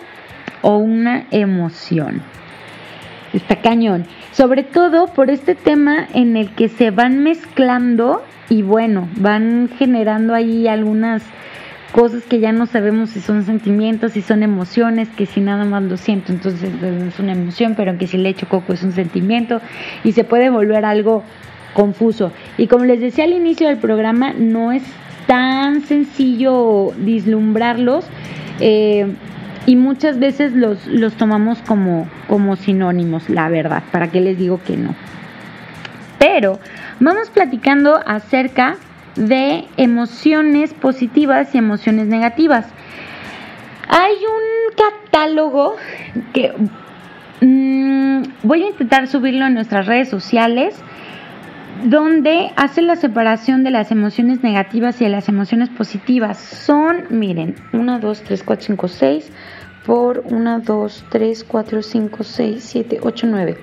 [0.61, 2.23] o una emoción?
[3.33, 4.07] Está cañón.
[4.33, 10.35] Sobre todo por este tema en el que se van mezclando y bueno, van generando
[10.35, 11.23] ahí algunas
[11.93, 15.83] cosas que ya no sabemos si son sentimientos, si son emociones, que si nada más
[15.83, 19.61] lo siento, entonces es una emoción, pero que si le echo coco es un sentimiento
[20.05, 21.23] y se puede volver algo
[21.75, 22.33] confuso.
[22.57, 24.83] Y como les decía al inicio del programa, no es
[25.27, 28.07] tan sencillo vislumbrarlos.
[28.61, 29.07] Eh,
[29.69, 34.63] y muchas veces los, los tomamos como, como sinónimos, la verdad, ¿para qué les digo
[34.65, 34.95] que no?
[36.19, 36.59] Pero
[37.01, 38.77] vamos platicando acerca
[39.17, 42.65] de emociones positivas y emociones negativas.
[43.91, 45.77] Hay un catálogo
[46.33, 46.51] que
[47.43, 50.83] mm, voy a intentar subirlo en nuestras redes sociales
[51.85, 56.39] donde hace la separación de las emociones negativas y de las emociones positivas.
[56.39, 59.33] Son, miren, 1, 2, 3, 4, 5, 6
[59.89, 63.59] por 1, 2, 3, 4, 5, 6, 7, 8, 9.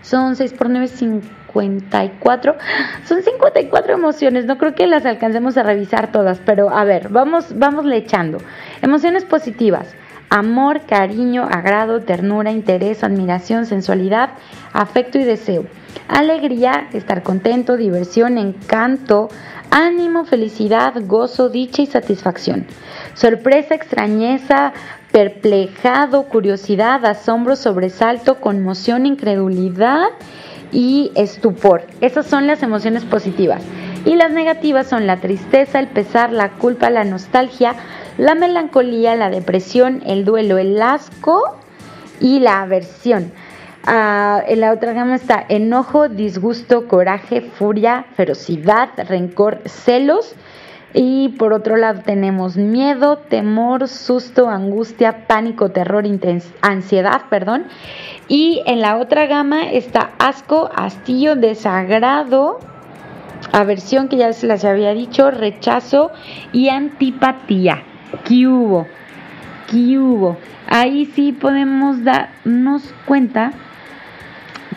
[0.00, 2.56] Son 6 por 9, 54.
[3.04, 4.44] Son 54 emociones.
[4.44, 8.38] No creo que las alcancemos a revisar todas, pero a ver, vamos, vamos le echando.
[8.80, 9.92] Emociones positivas.
[10.34, 14.30] Amor, cariño, agrado, ternura, interés, admiración, sensualidad,
[14.72, 15.66] afecto y deseo.
[16.08, 19.28] Alegría, estar contento, diversión, encanto,
[19.70, 22.64] ánimo, felicidad, gozo, dicha y satisfacción.
[23.12, 24.72] Sorpresa, extrañeza,
[25.12, 30.06] perplejado, curiosidad, asombro, sobresalto, conmoción, incredulidad
[30.72, 31.82] y estupor.
[32.00, 33.62] Esas son las emociones positivas.
[34.06, 37.76] Y las negativas son la tristeza, el pesar, la culpa, la nostalgia,
[38.22, 41.56] la melancolía, la depresión, el duelo, el asco
[42.20, 43.32] y la aversión.
[43.84, 50.36] Ah, en la otra gama está enojo, disgusto, coraje, furia, ferocidad, rencor, celos.
[50.94, 56.04] Y por otro lado tenemos miedo, temor, susto, angustia, pánico, terror,
[56.60, 57.64] ansiedad, perdón.
[58.28, 62.60] Y en la otra gama está asco, hastío, desagrado,
[63.50, 66.12] aversión, que ya se las había dicho, rechazo
[66.52, 67.82] y antipatía.
[68.24, 68.86] ¿Qué hubo?
[69.70, 70.38] ¿Qué hubo?
[70.68, 73.52] Ahí sí podemos darnos cuenta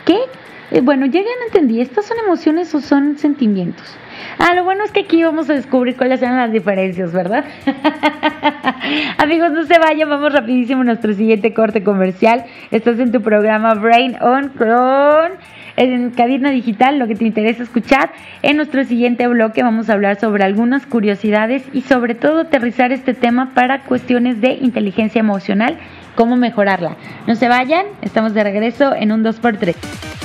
[0.06, 0.18] que,
[0.72, 3.86] eh, bueno, ya no entendí, ¿estas son emociones o son sentimientos?
[4.38, 7.46] Ah, lo bueno es que aquí vamos a descubrir cuáles son las diferencias, ¿verdad?
[9.18, 12.46] Amigos, no se vayan, vamos rapidísimo a nuestro siguiente corte comercial.
[12.72, 15.32] Estás en tu programa Brain On con
[15.78, 18.12] en Cabina Digital, lo que te interesa escuchar.
[18.42, 23.14] En nuestro siguiente bloque vamos a hablar sobre algunas curiosidades y sobre todo aterrizar este
[23.14, 25.78] tema para cuestiones de inteligencia emocional,
[26.16, 26.98] cómo mejorarla.
[27.28, 30.25] No se vayan, estamos de regreso en un 2x3.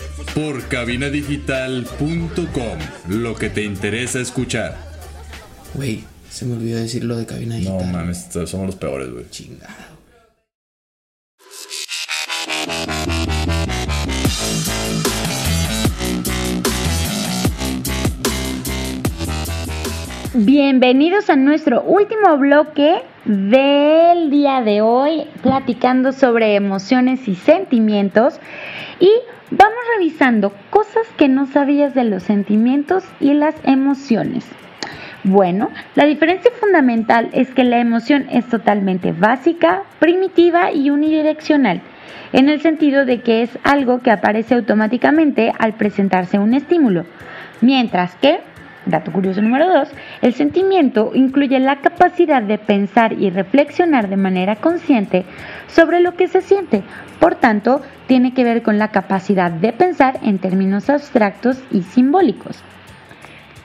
[0.33, 2.79] por cabinadigital.com.
[3.07, 4.77] Lo que te interesa escuchar.
[5.73, 7.77] Güey, se me olvidó decir lo de cabina digital.
[7.77, 9.29] No mames, somos los peores, güey.
[9.29, 9.91] Chingado.
[20.33, 28.39] Bienvenidos a nuestro último bloque del día de hoy, platicando sobre emociones y sentimientos.
[28.99, 29.11] Y
[29.53, 34.45] Vamos revisando cosas que no sabías de los sentimientos y las emociones.
[35.25, 41.81] Bueno, la diferencia fundamental es que la emoción es totalmente básica, primitiva y unidireccional,
[42.31, 47.05] en el sentido de que es algo que aparece automáticamente al presentarse un estímulo,
[47.59, 48.39] mientras que
[48.85, 49.89] Dato curioso número 2,
[50.23, 55.23] el sentimiento incluye la capacidad de pensar y reflexionar de manera consciente
[55.67, 56.81] sobre lo que se siente.
[57.19, 62.63] Por tanto, tiene que ver con la capacidad de pensar en términos abstractos y simbólicos.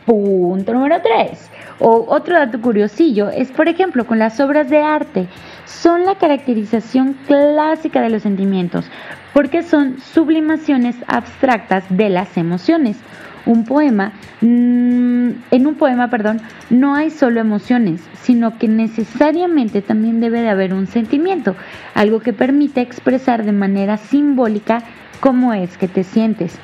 [0.04, 1.50] Punto número 3.
[1.78, 5.28] O otro dato curiosillo es, por ejemplo, con las obras de arte.
[5.64, 8.88] Son la caracterización clásica de los sentimientos,
[9.32, 12.98] porque son sublimaciones abstractas de las emociones
[13.46, 20.20] un poema, mm, en un poema, perdón, no hay solo emociones, sino que necesariamente también
[20.20, 21.56] debe de haber un sentimiento,
[21.94, 24.82] algo que permite expresar de manera simbólica
[25.20, 26.58] cómo es que te sientes.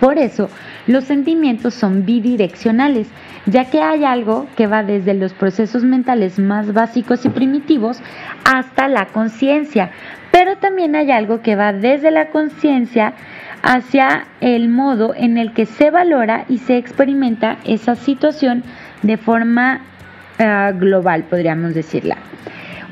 [0.00, 0.48] Por eso,
[0.86, 3.08] los sentimientos son bidireccionales,
[3.46, 8.00] ya que hay algo que va desde los procesos mentales más básicos y primitivos
[8.44, 9.90] hasta la conciencia,
[10.30, 13.14] pero también hay algo que va desde la conciencia
[13.62, 18.64] hacia el modo en el que se valora y se experimenta esa situación
[19.02, 19.82] de forma
[20.38, 22.16] eh, global, podríamos decirla.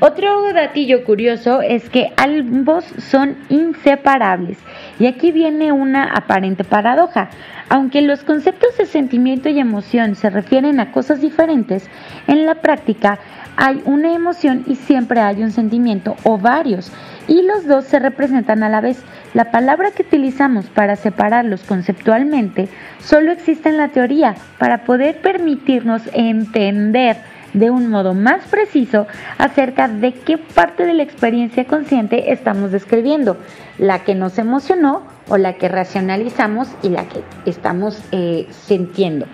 [0.03, 4.57] Otro datillo curioso es que ambos son inseparables
[4.99, 7.29] y aquí viene una aparente paradoja.
[7.69, 11.87] Aunque los conceptos de sentimiento y emoción se refieren a cosas diferentes,
[12.25, 13.19] en la práctica
[13.57, 16.91] hay una emoción y siempre hay un sentimiento o varios,
[17.31, 19.01] y los dos se representan a la vez.
[19.33, 22.67] La palabra que utilizamos para separarlos conceptualmente
[22.99, 27.15] solo existe en la teoría para poder permitirnos entender
[27.53, 29.07] de un modo más preciso
[29.37, 33.37] acerca de qué parte de la experiencia consciente estamos describiendo,
[33.77, 39.25] la que nos emocionó o la que racionalizamos y la que estamos eh, sintiendo.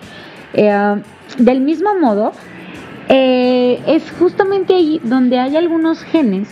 [0.54, 1.02] Eh,
[1.39, 2.32] del mismo modo,
[3.10, 6.48] eh, es justamente ahí donde hay algunos genes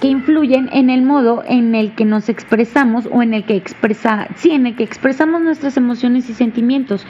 [0.00, 4.28] que influyen en el modo en el que nos expresamos o en el que expresa,
[4.36, 7.06] sí, en el que expresamos nuestras emociones y sentimientos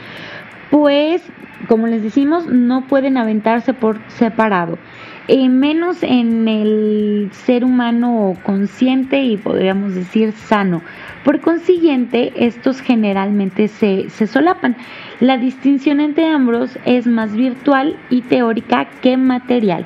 [0.73, 1.21] pues,
[1.67, 4.79] como les decimos, no pueden aventarse por separado,
[5.27, 10.81] y menos en el ser humano consciente y podríamos decir sano.
[11.23, 14.75] Por consiguiente, estos generalmente se, se solapan.
[15.19, 19.85] La distinción entre ambos es más virtual y teórica que material.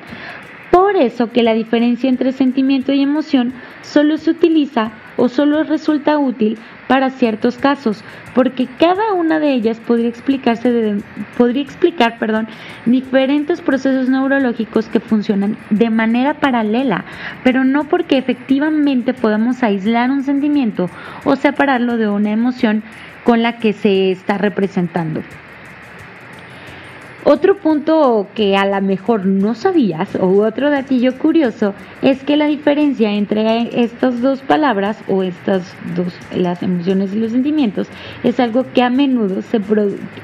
[0.72, 6.18] Por eso que la diferencia entre sentimiento y emoción solo se utiliza o solo resulta
[6.18, 6.58] útil
[6.88, 8.04] para ciertos casos,
[8.34, 10.98] porque cada una de ellas podría explicarse
[11.38, 12.48] podría explicar, perdón,
[12.86, 17.06] diferentes procesos neurológicos que funcionan de manera paralela,
[17.44, 20.90] pero no porque efectivamente podamos aislar un sentimiento
[21.26, 22.84] o separarlo de una emoción
[23.24, 25.22] con la que se está representando.
[27.30, 32.46] Otro punto que a lo mejor no sabías o otro datillo curioso es que la
[32.46, 37.90] diferencia entre estas dos palabras o estas dos las emociones y los sentimientos
[38.24, 39.60] es algo que a menudo se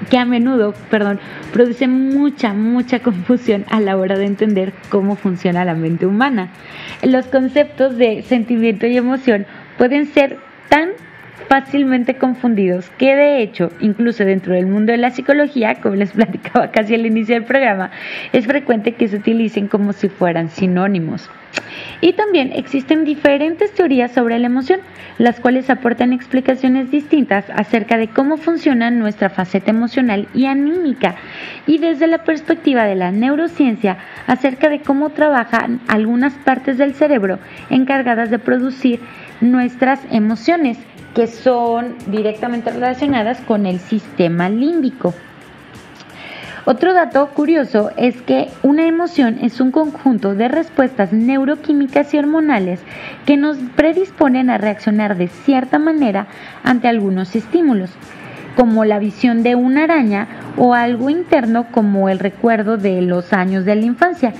[0.10, 1.20] que a menudo, perdón,
[1.51, 6.51] produce mucha mucha confusión a la hora de entender cómo funciona la mente humana.
[7.01, 9.45] Los conceptos de sentimiento y emoción
[9.78, 10.38] pueden ser
[10.70, 10.91] tan
[11.48, 16.72] fácilmente confundidos, que de hecho, incluso dentro del mundo de la psicología, como les platicaba
[16.72, 17.91] casi al inicio del programa,
[18.32, 21.30] es frecuente que se utilicen como si fueran sinónimos.
[22.02, 24.82] Y también existen diferentes teorías sobre la emoción,
[25.18, 31.16] las cuales aportan explicaciones distintas acerca de cómo funciona nuestra faceta emocional y anímica,
[31.66, 37.39] y desde la perspectiva de la neurociencia acerca de cómo trabajan algunas partes del cerebro
[37.70, 39.00] encargadas de producir
[39.39, 40.78] nuestras emociones
[41.14, 45.14] que son directamente relacionadas con el sistema límbico.
[46.66, 52.80] Otro dato curioso es que una emoción es un conjunto de respuestas neuroquímicas y hormonales
[53.26, 56.28] que nos predisponen a reaccionar de cierta manera
[56.64, 57.89] ante algunos estímulos,
[58.55, 63.66] como la visión de una araña o algo interno como el recuerdo de los años
[63.66, 64.34] de la infancia.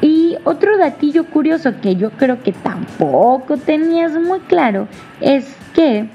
[0.00, 4.86] Y otro datillo curioso que yo creo que tampoco tenías muy claro
[5.20, 6.08] es que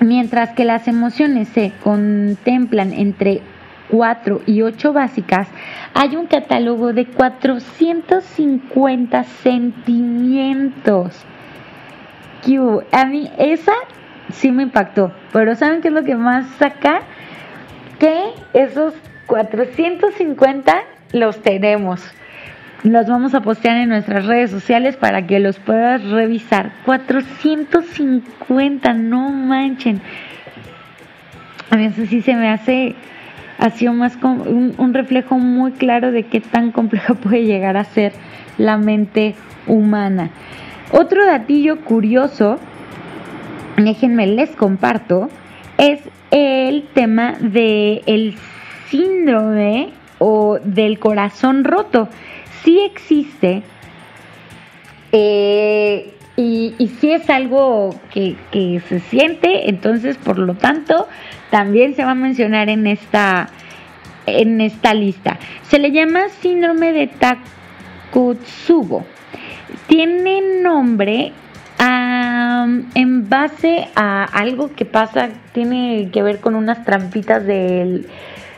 [0.00, 3.40] mientras que las emociones se contemplan entre
[3.90, 5.46] 4 y 8 básicas,
[5.94, 11.24] hay un catálogo de 450 sentimientos.
[12.92, 13.72] A mí esa
[14.32, 17.00] sí me impactó, pero ¿saben qué es lo que más saca?
[17.98, 18.92] Que esos
[19.26, 20.82] 450
[21.12, 22.02] los tenemos.
[22.84, 26.70] Los vamos a postear en nuestras redes sociales para que los puedas revisar.
[26.84, 30.02] 450, no manchen.
[31.70, 32.94] A mí eso sí se me hace
[33.58, 38.12] ha sido más un, reflejo muy claro de qué tan compleja puede llegar a ser
[38.58, 39.34] la mente
[39.66, 40.28] humana.
[40.92, 42.58] Otro datillo curioso,
[43.78, 45.30] déjenme les comparto,
[45.78, 48.34] es el tema del el
[48.90, 52.10] síndrome o del corazón roto
[52.64, 53.62] sí existe
[55.12, 58.36] eh, y, y sí es algo que,
[58.88, 61.06] se siente, entonces por lo tanto
[61.50, 63.48] también se va a mencionar en esta,
[64.26, 65.38] en esta lista.
[65.68, 69.04] Se le llama síndrome de Takotsubo.
[69.86, 71.32] Tiene nombre
[72.96, 78.06] en base a algo que pasa, tiene que ver con unas trampitas de,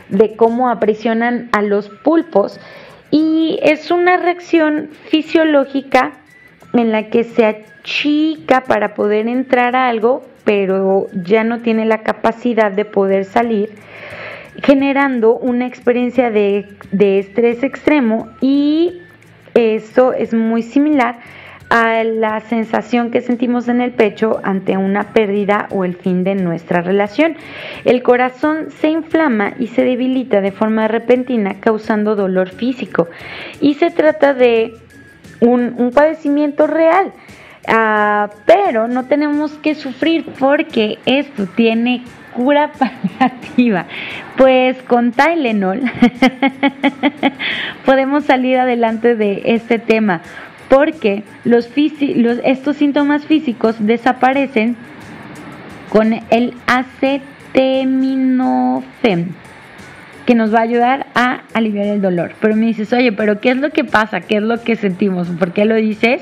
[0.09, 2.61] de cómo aprisionan a los pulpos
[3.11, 6.13] y es una reacción fisiológica
[6.73, 12.03] en la que se achica para poder entrar a algo, pero ya no tiene la
[12.03, 13.71] capacidad de poder salir,
[14.63, 18.29] generando una experiencia de, de estrés extremo.
[18.41, 19.03] Y
[19.55, 21.19] eso es muy similar
[21.69, 26.35] a la sensación que sentimos en el pecho ante una pérdida o el fin de
[26.35, 27.37] nuestra relación.
[27.85, 33.09] El corazón se inflama y se debilita de forma repentina causando dolor físico
[33.61, 34.75] y se trata de
[35.41, 37.13] un, padecimiento real.
[37.69, 43.87] Ah, pero no tenemos que sufrir porque esto tiene cura paliativa?
[44.37, 45.81] Pues con Tylenol
[47.85, 50.21] podemos salir adelante de este tema
[50.69, 54.77] porque los, estos síntomas físicos desaparecen
[55.91, 59.35] con el acetaminofén
[60.27, 62.33] que nos va a ayudar a aliviar el dolor.
[62.41, 64.21] Pero me dices, oye, pero ¿qué es lo que pasa?
[64.21, 65.29] ¿Qué es lo que sentimos?
[65.29, 66.21] ¿Por qué lo dices?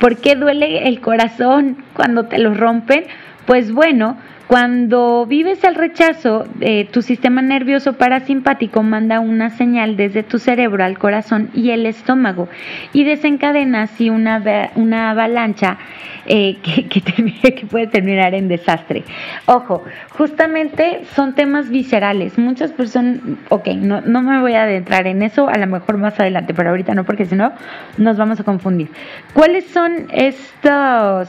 [0.00, 3.04] ¿Por qué duele el corazón cuando te lo rompen?
[3.46, 4.16] Pues bueno,
[4.46, 10.84] cuando vives el rechazo, eh, tu sistema nervioso parasimpático manda una señal desde tu cerebro
[10.84, 12.48] al corazón y el estómago
[12.92, 15.78] y desencadena así una, una avalancha
[16.26, 19.04] eh, que, que, puede terminar en desastre.
[19.46, 22.38] Ojo, justamente son temas viscerales.
[22.38, 26.18] Muchas personas, ok, no, no me voy a adentrar en eso, a lo mejor más
[26.20, 27.52] adelante, pero ahorita no, porque si no
[27.96, 28.90] nos vamos a confundir.
[29.32, 31.28] ¿Cuáles son estos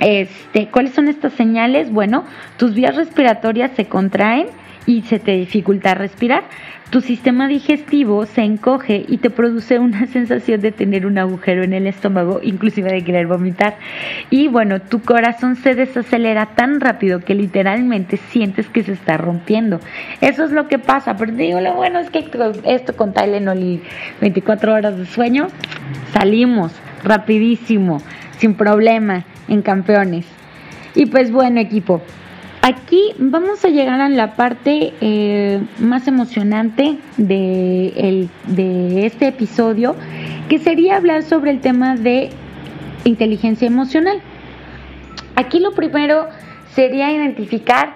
[0.00, 1.90] este, ¿Cuáles son estas señales?
[1.90, 2.24] Bueno,
[2.58, 4.46] tus vías respiratorias se contraen
[4.86, 6.44] y se te dificulta respirar.
[6.90, 11.72] Tu sistema digestivo se encoge y te produce una sensación de tener un agujero en
[11.72, 13.76] el estómago, inclusive de querer vomitar.
[14.30, 19.80] Y bueno, tu corazón se desacelera tan rápido que literalmente sientes que se está rompiendo.
[20.20, 21.16] Eso es lo que pasa.
[21.16, 22.24] Pero digo, lo bueno es que
[22.64, 23.82] esto con Tylenol y
[24.20, 25.48] 24 horas de sueño,
[26.12, 26.72] salimos
[27.02, 28.00] rapidísimo,
[28.38, 30.26] sin problema en campeones.
[30.94, 32.00] Y pues bueno equipo,
[32.62, 39.94] aquí vamos a llegar a la parte eh, más emocionante de, de este episodio,
[40.48, 42.30] que sería hablar sobre el tema de
[43.04, 44.20] inteligencia emocional.
[45.34, 46.28] Aquí lo primero
[46.74, 47.94] sería identificar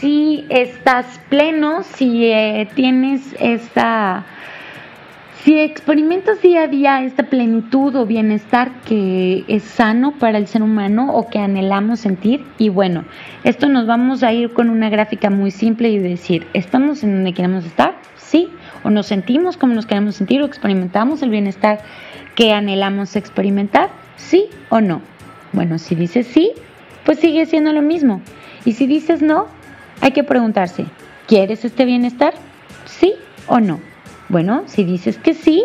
[0.00, 4.24] si estás pleno, si eh, tienes esta
[5.48, 10.62] si experimentas día a día esta plenitud o bienestar que es sano para el ser
[10.62, 13.06] humano o que anhelamos sentir, y bueno,
[13.44, 17.32] esto nos vamos a ir con una gráfica muy simple y decir, ¿estamos en donde
[17.32, 17.94] queremos estar?
[18.18, 18.50] Sí,
[18.84, 21.78] o nos sentimos como nos queremos sentir o experimentamos el bienestar
[22.34, 25.00] que anhelamos experimentar, sí o no.
[25.54, 26.52] Bueno, si dices sí,
[27.06, 28.20] pues sigue siendo lo mismo.
[28.66, 29.46] Y si dices no,
[30.02, 30.84] hay que preguntarse,
[31.26, 32.34] ¿quieres este bienestar?
[32.84, 33.14] ¿Sí
[33.46, 33.80] o no?
[34.28, 35.64] Bueno, si dices que sí,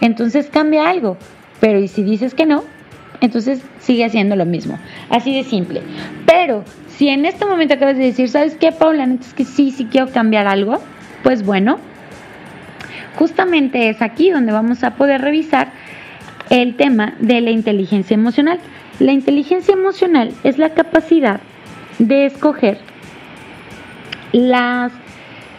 [0.00, 1.16] entonces cambia algo.
[1.60, 2.64] Pero y si dices que no,
[3.20, 4.78] entonces sigue haciendo lo mismo.
[5.10, 5.82] Así de simple.
[6.26, 9.04] Pero si en este momento acabas de decir, ¿sabes qué, Paula?
[9.04, 10.80] Es que sí, sí quiero cambiar algo.
[11.22, 11.78] Pues bueno,
[13.16, 15.70] justamente es aquí donde vamos a poder revisar
[16.50, 18.58] el tema de la inteligencia emocional.
[18.98, 21.40] La inteligencia emocional es la capacidad
[21.98, 22.78] de escoger
[24.32, 24.92] las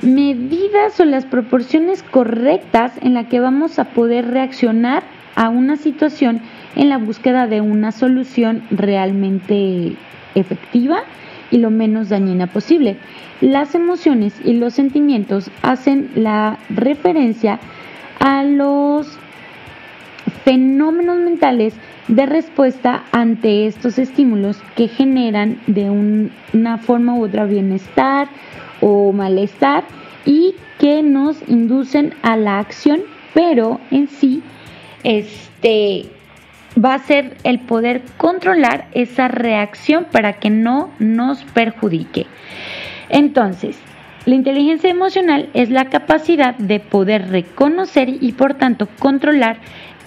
[0.04, 5.04] medidas o las proporciones correctas en la que vamos a poder reaccionar
[5.36, 6.42] a una situación
[6.76, 9.96] en la búsqueda de una solución realmente
[10.36, 11.04] efectiva
[11.52, 12.98] y lo menos dañina posible.
[13.42, 17.60] Las emociones y los sentimientos hacen la referencia
[18.20, 19.18] a los
[20.44, 21.74] fenómenos mentales
[22.08, 28.28] de respuesta ante estos estímulos que generan de una forma u otra bienestar,
[28.84, 29.86] o malestar
[30.26, 33.02] y que nos inducen a la acción,
[33.34, 34.44] pero en sí
[35.04, 36.06] este
[36.84, 42.26] va a ser el poder controlar esa reacción para que no nos perjudique.
[43.10, 43.78] Entonces,
[44.26, 49.58] la inteligencia emocional es la capacidad de poder reconocer y por tanto controlar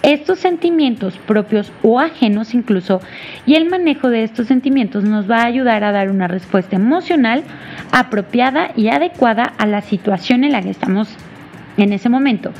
[0.03, 3.01] estos sentimientos propios o ajenos incluso
[3.45, 7.43] y el manejo de estos sentimientos nos va a ayudar a dar una respuesta emocional
[7.91, 11.09] apropiada y adecuada a la situación en la que estamos
[11.77, 12.51] en ese momento,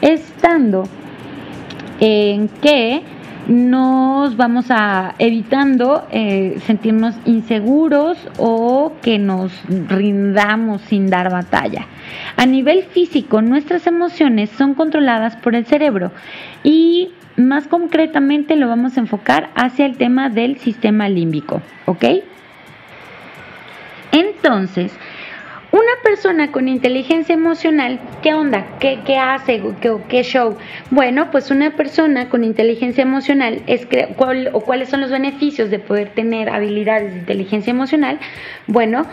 [0.00, 0.84] estando
[2.00, 3.02] en que
[3.48, 9.52] nos vamos a evitando eh, sentirnos inseguros o que nos
[9.88, 11.86] rindamos sin dar batalla.
[12.36, 16.12] A nivel físico, nuestras emociones son controladas por el cerebro
[16.62, 22.04] y más concretamente lo vamos a enfocar hacia el tema del sistema límbico, ¿ok?
[24.12, 24.92] Entonces,
[25.72, 28.66] una persona con inteligencia emocional, ¿qué onda?
[28.80, 29.62] ¿Qué, hace?
[29.80, 30.56] ¿Qué, ¿Qué, show?
[30.90, 33.86] Bueno, pues una persona con inteligencia emocional, es
[34.52, 38.18] o cuáles son los beneficios de poder tener habilidades de inteligencia emocional.
[38.66, 39.06] Bueno,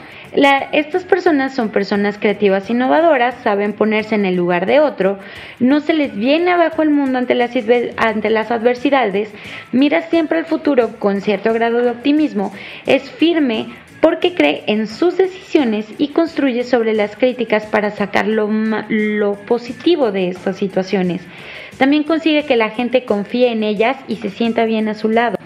[0.71, 5.19] estas personas son personas creativas, innovadoras, saben ponerse en el lugar de otro,
[5.59, 9.31] no se les viene abajo el mundo ante las adversidades,
[9.71, 12.51] mira siempre al futuro con cierto grado de optimismo,
[12.85, 13.67] es firme,
[14.01, 20.29] porque cree en sus decisiones y construye sobre las críticas para sacar lo, positivo de
[20.29, 21.21] estas situaciones.
[21.77, 25.37] También consigue que la gente confíe en ellas y se sienta bien a su lado.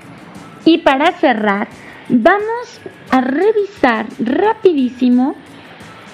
[0.66, 1.68] Y para cerrar,
[2.10, 5.36] vamos a revisar rapidísimo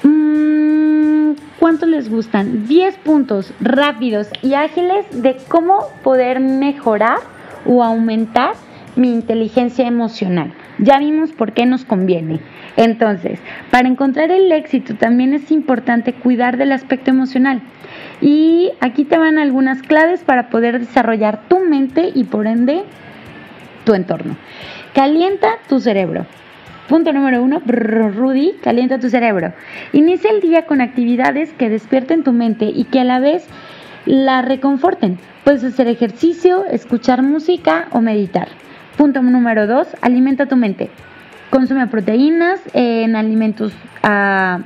[0.04, 2.68] mm, cuántos les gustan.
[2.68, 7.20] 10 puntos rápidos y ágiles de cómo poder mejorar
[7.66, 8.54] o aumentar
[8.96, 10.54] mi inteligencia emocional.
[10.80, 12.40] Ya vimos por qué nos conviene.
[12.76, 13.40] Entonces,
[13.72, 17.62] para encontrar el éxito también es importante cuidar del aspecto emocional.
[18.22, 22.84] Y aquí te van algunas claves para poder desarrollar tu mente y por ende
[23.86, 24.36] tu entorno.
[24.94, 26.26] Calienta tu cerebro.
[26.88, 29.54] Punto número uno, Rudy, calienta tu cerebro.
[29.92, 33.46] Inicia el día con actividades que despierten tu mente y que a la vez
[34.06, 35.18] la reconforten.
[35.44, 38.48] Puedes hacer ejercicio, escuchar música o meditar.
[38.98, 40.90] Punto número dos, alimenta tu mente.
[41.52, 43.72] Consume proteínas en alimentos,
[44.02, 44.62] ah,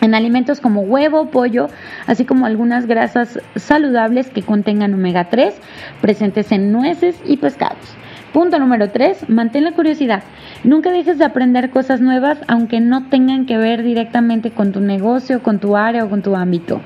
[0.00, 1.68] en alimentos como huevo, pollo,
[2.08, 5.54] así como algunas grasas saludables que contengan omega 3
[6.00, 7.96] presentes en nueces y pescados.
[8.34, 9.28] Punto número 3.
[9.28, 10.24] Mantén la curiosidad.
[10.64, 15.40] Nunca dejes de aprender cosas nuevas aunque no tengan que ver directamente con tu negocio,
[15.40, 16.80] con tu área o con tu ámbito.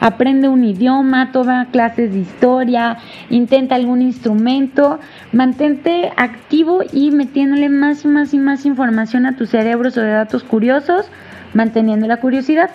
[0.00, 2.96] Aprende un idioma, toma clases de historia,
[3.28, 4.98] intenta algún instrumento,
[5.30, 10.42] mantente activo y metiéndole más y más y más información a tu cerebro sobre datos
[10.42, 11.10] curiosos,
[11.52, 12.70] manteniendo la curiosidad.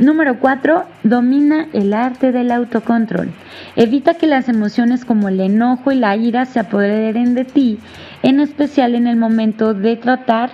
[0.00, 0.84] Número 4.
[1.02, 3.30] Domina el arte del autocontrol.
[3.74, 7.80] Evita que las emociones como el enojo y la ira se apoderen de ti,
[8.22, 10.50] en especial en el momento de tratar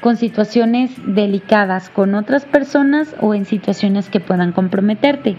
[0.00, 5.36] con situaciones delicadas con otras personas o en situaciones que puedan comprometerte.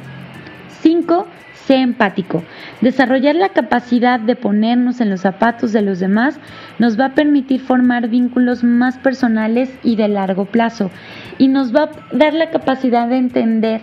[0.82, 1.28] 5
[1.66, 2.44] Sé empático.
[2.82, 6.40] Desarrollar la capacidad de ponernos en los zapatos de los demás
[6.80, 10.90] nos va a permitir formar vínculos más personales y de largo plazo
[11.38, 13.82] y nos va a dar la capacidad de entender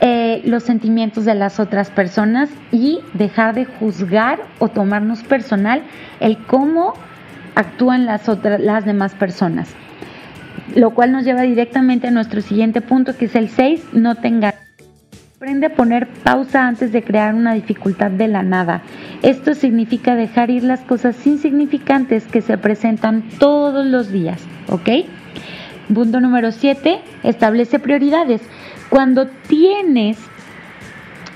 [0.00, 5.82] eh, los sentimientos de las otras personas y dejar de juzgar o tomarnos personal
[6.20, 6.94] el cómo
[7.54, 9.74] actúan las, otras, las demás personas.
[10.76, 14.54] Lo cual nos lleva directamente a nuestro siguiente punto, que es el 6, no tenga
[15.40, 18.82] Aprende a poner pausa antes de crear una dificultad de la nada.
[19.22, 24.88] Esto significa dejar ir las cosas insignificantes que se presentan todos los días, ¿ok?
[25.94, 28.42] Punto número 7, establece prioridades.
[28.90, 30.18] Cuando tienes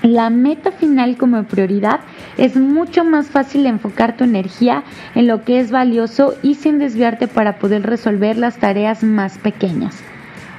[0.01, 2.01] la meta final como prioridad,
[2.37, 4.83] es mucho más fácil enfocar tu energía
[5.15, 10.03] en lo que es valioso y sin desviarte para poder resolver las tareas más pequeñas.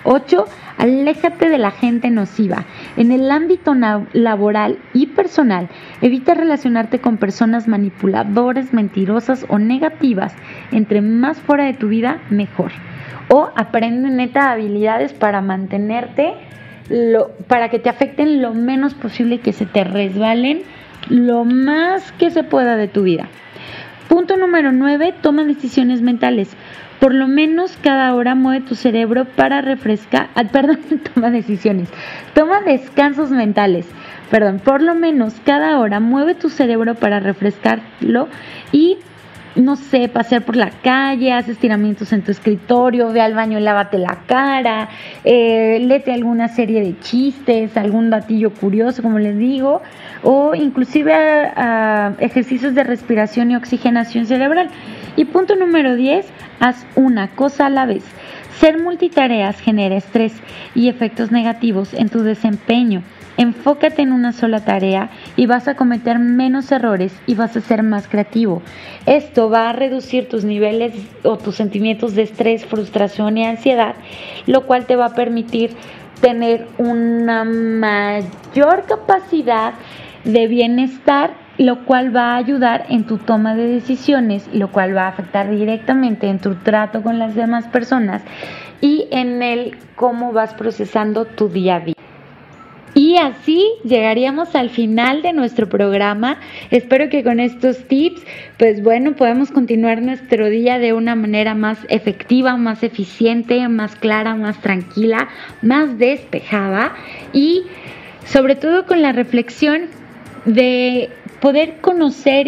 [0.04, 0.44] 8.
[0.78, 2.64] Aléjate de la gente nociva.
[2.96, 3.74] En el ámbito
[4.12, 5.68] laboral y personal,
[6.02, 10.34] evita relacionarte con personas manipuladoras, mentirosas o negativas.
[10.72, 12.70] Entre más fuera de tu vida, mejor.
[13.28, 16.34] O aprende neta habilidades para mantenerte,
[17.48, 20.62] para que te afecten lo menos posible y que se te resbalen
[21.08, 23.28] lo más que se pueda de tu vida.
[24.08, 25.14] Punto número 9.
[25.22, 26.54] Toma decisiones mentales.
[27.04, 30.78] Por lo menos cada hora mueve tu cerebro para refrescar, perdón,
[31.14, 31.90] toma decisiones,
[32.32, 33.84] toma descansos mentales.
[34.30, 38.28] Perdón, por lo menos cada hora mueve tu cerebro para refrescarlo
[38.72, 38.96] y
[39.54, 43.62] no sé, pasear por la calle, haz estiramientos en tu escritorio, ve al baño y
[43.62, 44.88] lávate la cara,
[45.24, 49.82] eh, léete alguna serie de chistes, algún datillo curioso, como les digo,
[50.22, 51.52] o inclusive
[52.18, 54.70] ejercicios de respiración y oxigenación cerebral.
[55.16, 56.26] Y punto número 10,
[56.60, 58.04] haz una cosa a la vez.
[58.58, 60.32] Ser multitareas genera estrés
[60.74, 63.02] y efectos negativos en tu desempeño.
[63.36, 67.82] Enfócate en una sola tarea y vas a cometer menos errores y vas a ser
[67.82, 68.62] más creativo.
[69.06, 70.94] Esto va a reducir tus niveles
[71.24, 73.96] o tus sentimientos de estrés, frustración y ansiedad,
[74.46, 75.70] lo cual te va a permitir
[76.20, 79.74] tener una mayor capacidad
[80.24, 85.04] de bienestar, lo cual va a ayudar en tu toma de decisiones, lo cual va
[85.04, 88.22] a afectar directamente en tu trato con las demás personas
[88.80, 91.94] y en el cómo vas procesando tu día a día.
[92.96, 96.38] Y así llegaríamos al final de nuestro programa.
[96.70, 98.22] Espero que con estos tips,
[98.56, 104.36] pues bueno, podamos continuar nuestro día de una manera más efectiva, más eficiente, más clara,
[104.36, 105.28] más tranquila,
[105.60, 106.92] más despejada
[107.32, 107.62] y
[108.26, 109.86] sobre todo con la reflexión
[110.44, 111.10] de
[111.44, 112.46] poder conocer,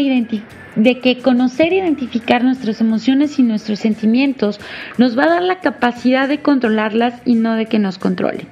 [0.76, 4.58] de que conocer e identificar nuestras emociones y nuestros sentimientos
[4.96, 8.46] nos va a dar la capacidad de controlarlas y no de que nos controlen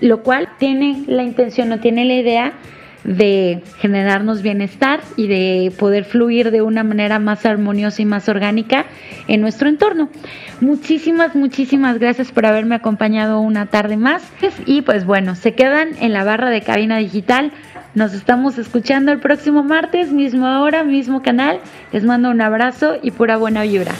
[0.00, 2.52] lo cual tiene la intención o tiene la idea
[3.04, 8.86] de generarnos bienestar y de poder fluir de una manera más armoniosa y más orgánica
[9.28, 10.08] en nuestro entorno.
[10.60, 14.22] Muchísimas, muchísimas gracias por haberme acompañado una tarde más
[14.64, 17.52] y pues bueno, se quedan en la barra de cabina digital.
[17.94, 21.60] Nos estamos escuchando el próximo martes, mismo hora, mismo canal.
[21.92, 23.92] Les mando un abrazo y pura buena vibra.